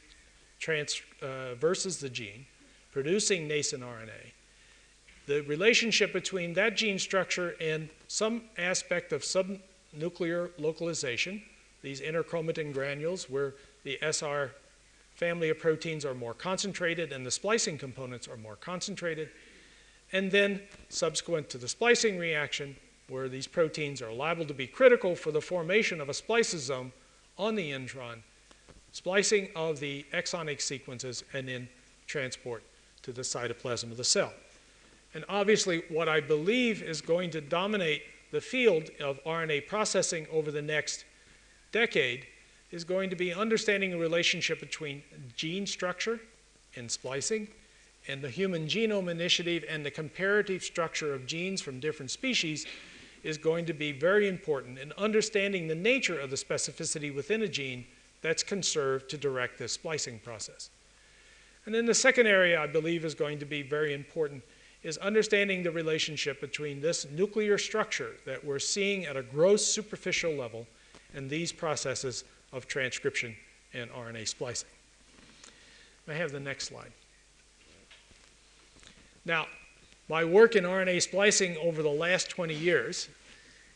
[0.61, 2.47] transverses uh, the gene,
[2.93, 4.33] producing nascent RNA,
[5.27, 11.43] the relationship between that gene structure and some aspect of subnuclear localization,
[11.83, 13.55] these interchromatin granules where
[13.85, 14.53] the SR
[15.15, 19.29] family of proteins are more concentrated and the splicing components are more concentrated,
[20.13, 22.77] and then subsequent to the splicing reaction,
[23.09, 26.93] where these proteins are liable to be critical for the formation of a spliceosome
[27.39, 28.19] on the intron,
[28.93, 31.69] splicing of the exonic sequences, and then
[32.07, 32.63] transport
[33.03, 34.33] to the cytoplasm of the cell.
[35.15, 40.51] And obviously, what I believe is going to dominate the field of RNA processing over
[40.51, 41.05] the next
[41.73, 42.27] decade
[42.71, 45.03] is going to be understanding the relationship between
[45.35, 46.21] gene structure
[46.77, 47.49] and splicing
[48.09, 52.67] and the Human Genome Initiative and the comparative structure of genes from different species
[53.23, 57.49] is going to be very important in understanding the nature of the specificity within a
[57.49, 57.85] gene
[58.23, 60.71] that's conserved to direct this splicing process.
[61.67, 64.43] And then the second area I believe is going to be very important
[64.83, 70.33] is understanding the relationship between this nuclear structure that we're seeing at a gross superficial
[70.33, 70.67] level
[71.15, 73.37] and these processes of transcription
[73.75, 74.69] and RNA splicing.
[76.09, 76.93] I have the next slide.
[79.29, 79.47] Now,
[80.09, 83.11] my work in RNA splicing over the last 20 years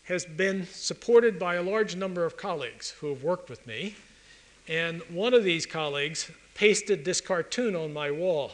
[0.04, 3.94] has been supported by a large number of colleagues who have worked with me.
[4.66, 8.52] And one of these colleagues pasted this cartoon on my wall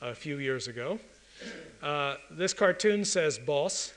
[0.00, 0.98] a few years ago.
[1.82, 3.92] Uh, this cartoon says boss,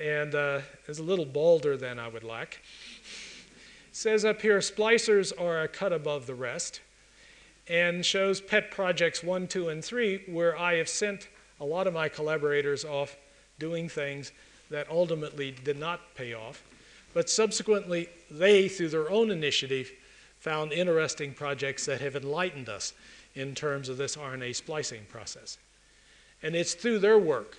[0.00, 2.62] and uh, is a little bolder than I would like.
[3.90, 6.80] It says up here, splicers are a cut above the rest,
[7.68, 11.28] and shows pet projects one, two, and three, where I have sent
[11.60, 13.16] a lot of my collaborators off
[13.58, 14.32] doing things
[14.70, 16.62] that ultimately did not pay off.
[17.14, 19.90] But subsequently, they, through their own initiative,
[20.38, 22.92] found interesting projects that have enlightened us
[23.34, 25.58] in terms of this RNA splicing process.
[26.42, 27.56] And it's through their work,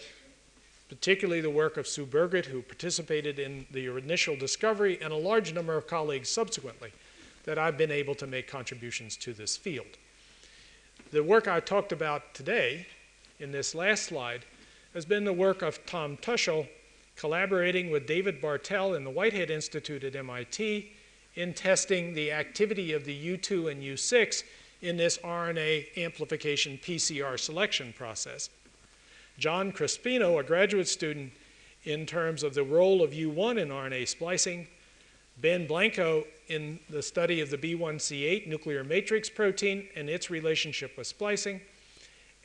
[0.90, 5.54] particularly the work of Sue Berget, who participated in the initial discovery, and a large
[5.54, 6.92] number of colleagues subsequently,
[7.48, 9.98] that I've been able to make contributions to this field.
[11.11, 12.86] The work I talked about today
[13.40, 14.44] in this last slide
[14.94, 16.68] has been the work of Tom Tuschl
[17.15, 20.91] collaborating with David Bartel in the Whitehead Institute at MIT
[21.36, 24.44] in testing the activity of the U2 and U6
[24.82, 28.49] in this RNA amplification PCR selection process.
[29.40, 31.32] John Crispino, a graduate student
[31.86, 34.68] in terms of the role of U1 in RNA splicing,
[35.39, 41.05] Ben Blencowe in the study of the B1C8 nuclear matrix protein and its relationship with
[41.05, 41.61] splicing,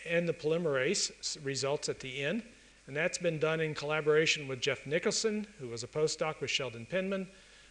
[0.09, 2.43] and the polymerase results at the end.
[2.86, 6.85] And that's been done in collaboration with Jeff Nickerson, who was a postdoc with Sheldon
[6.85, 7.28] Penman,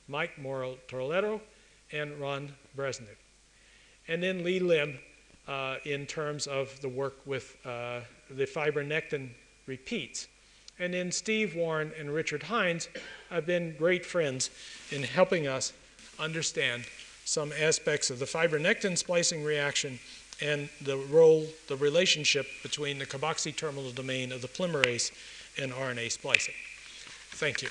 [0.07, 1.41] Mike Morrow Torletto,
[1.91, 3.07] and Ron Berezney.
[4.07, 4.97] And then Lee Lim
[5.47, 7.99] uh, in terms of the work with uh,
[8.29, 9.29] the fibronectin
[9.67, 10.27] repeats.
[10.81, 12.87] And then Steve Warren and Richard Hynes
[13.29, 14.49] have been great friends
[14.89, 15.73] in helping us
[16.19, 16.85] understand
[17.23, 19.99] some aspects of the fibronectin splicing reaction
[20.41, 25.11] and the role, the relationship between the carboxy terminal domain of the polymerase
[25.61, 26.55] and RNA splicing.
[27.33, 27.69] Thank you.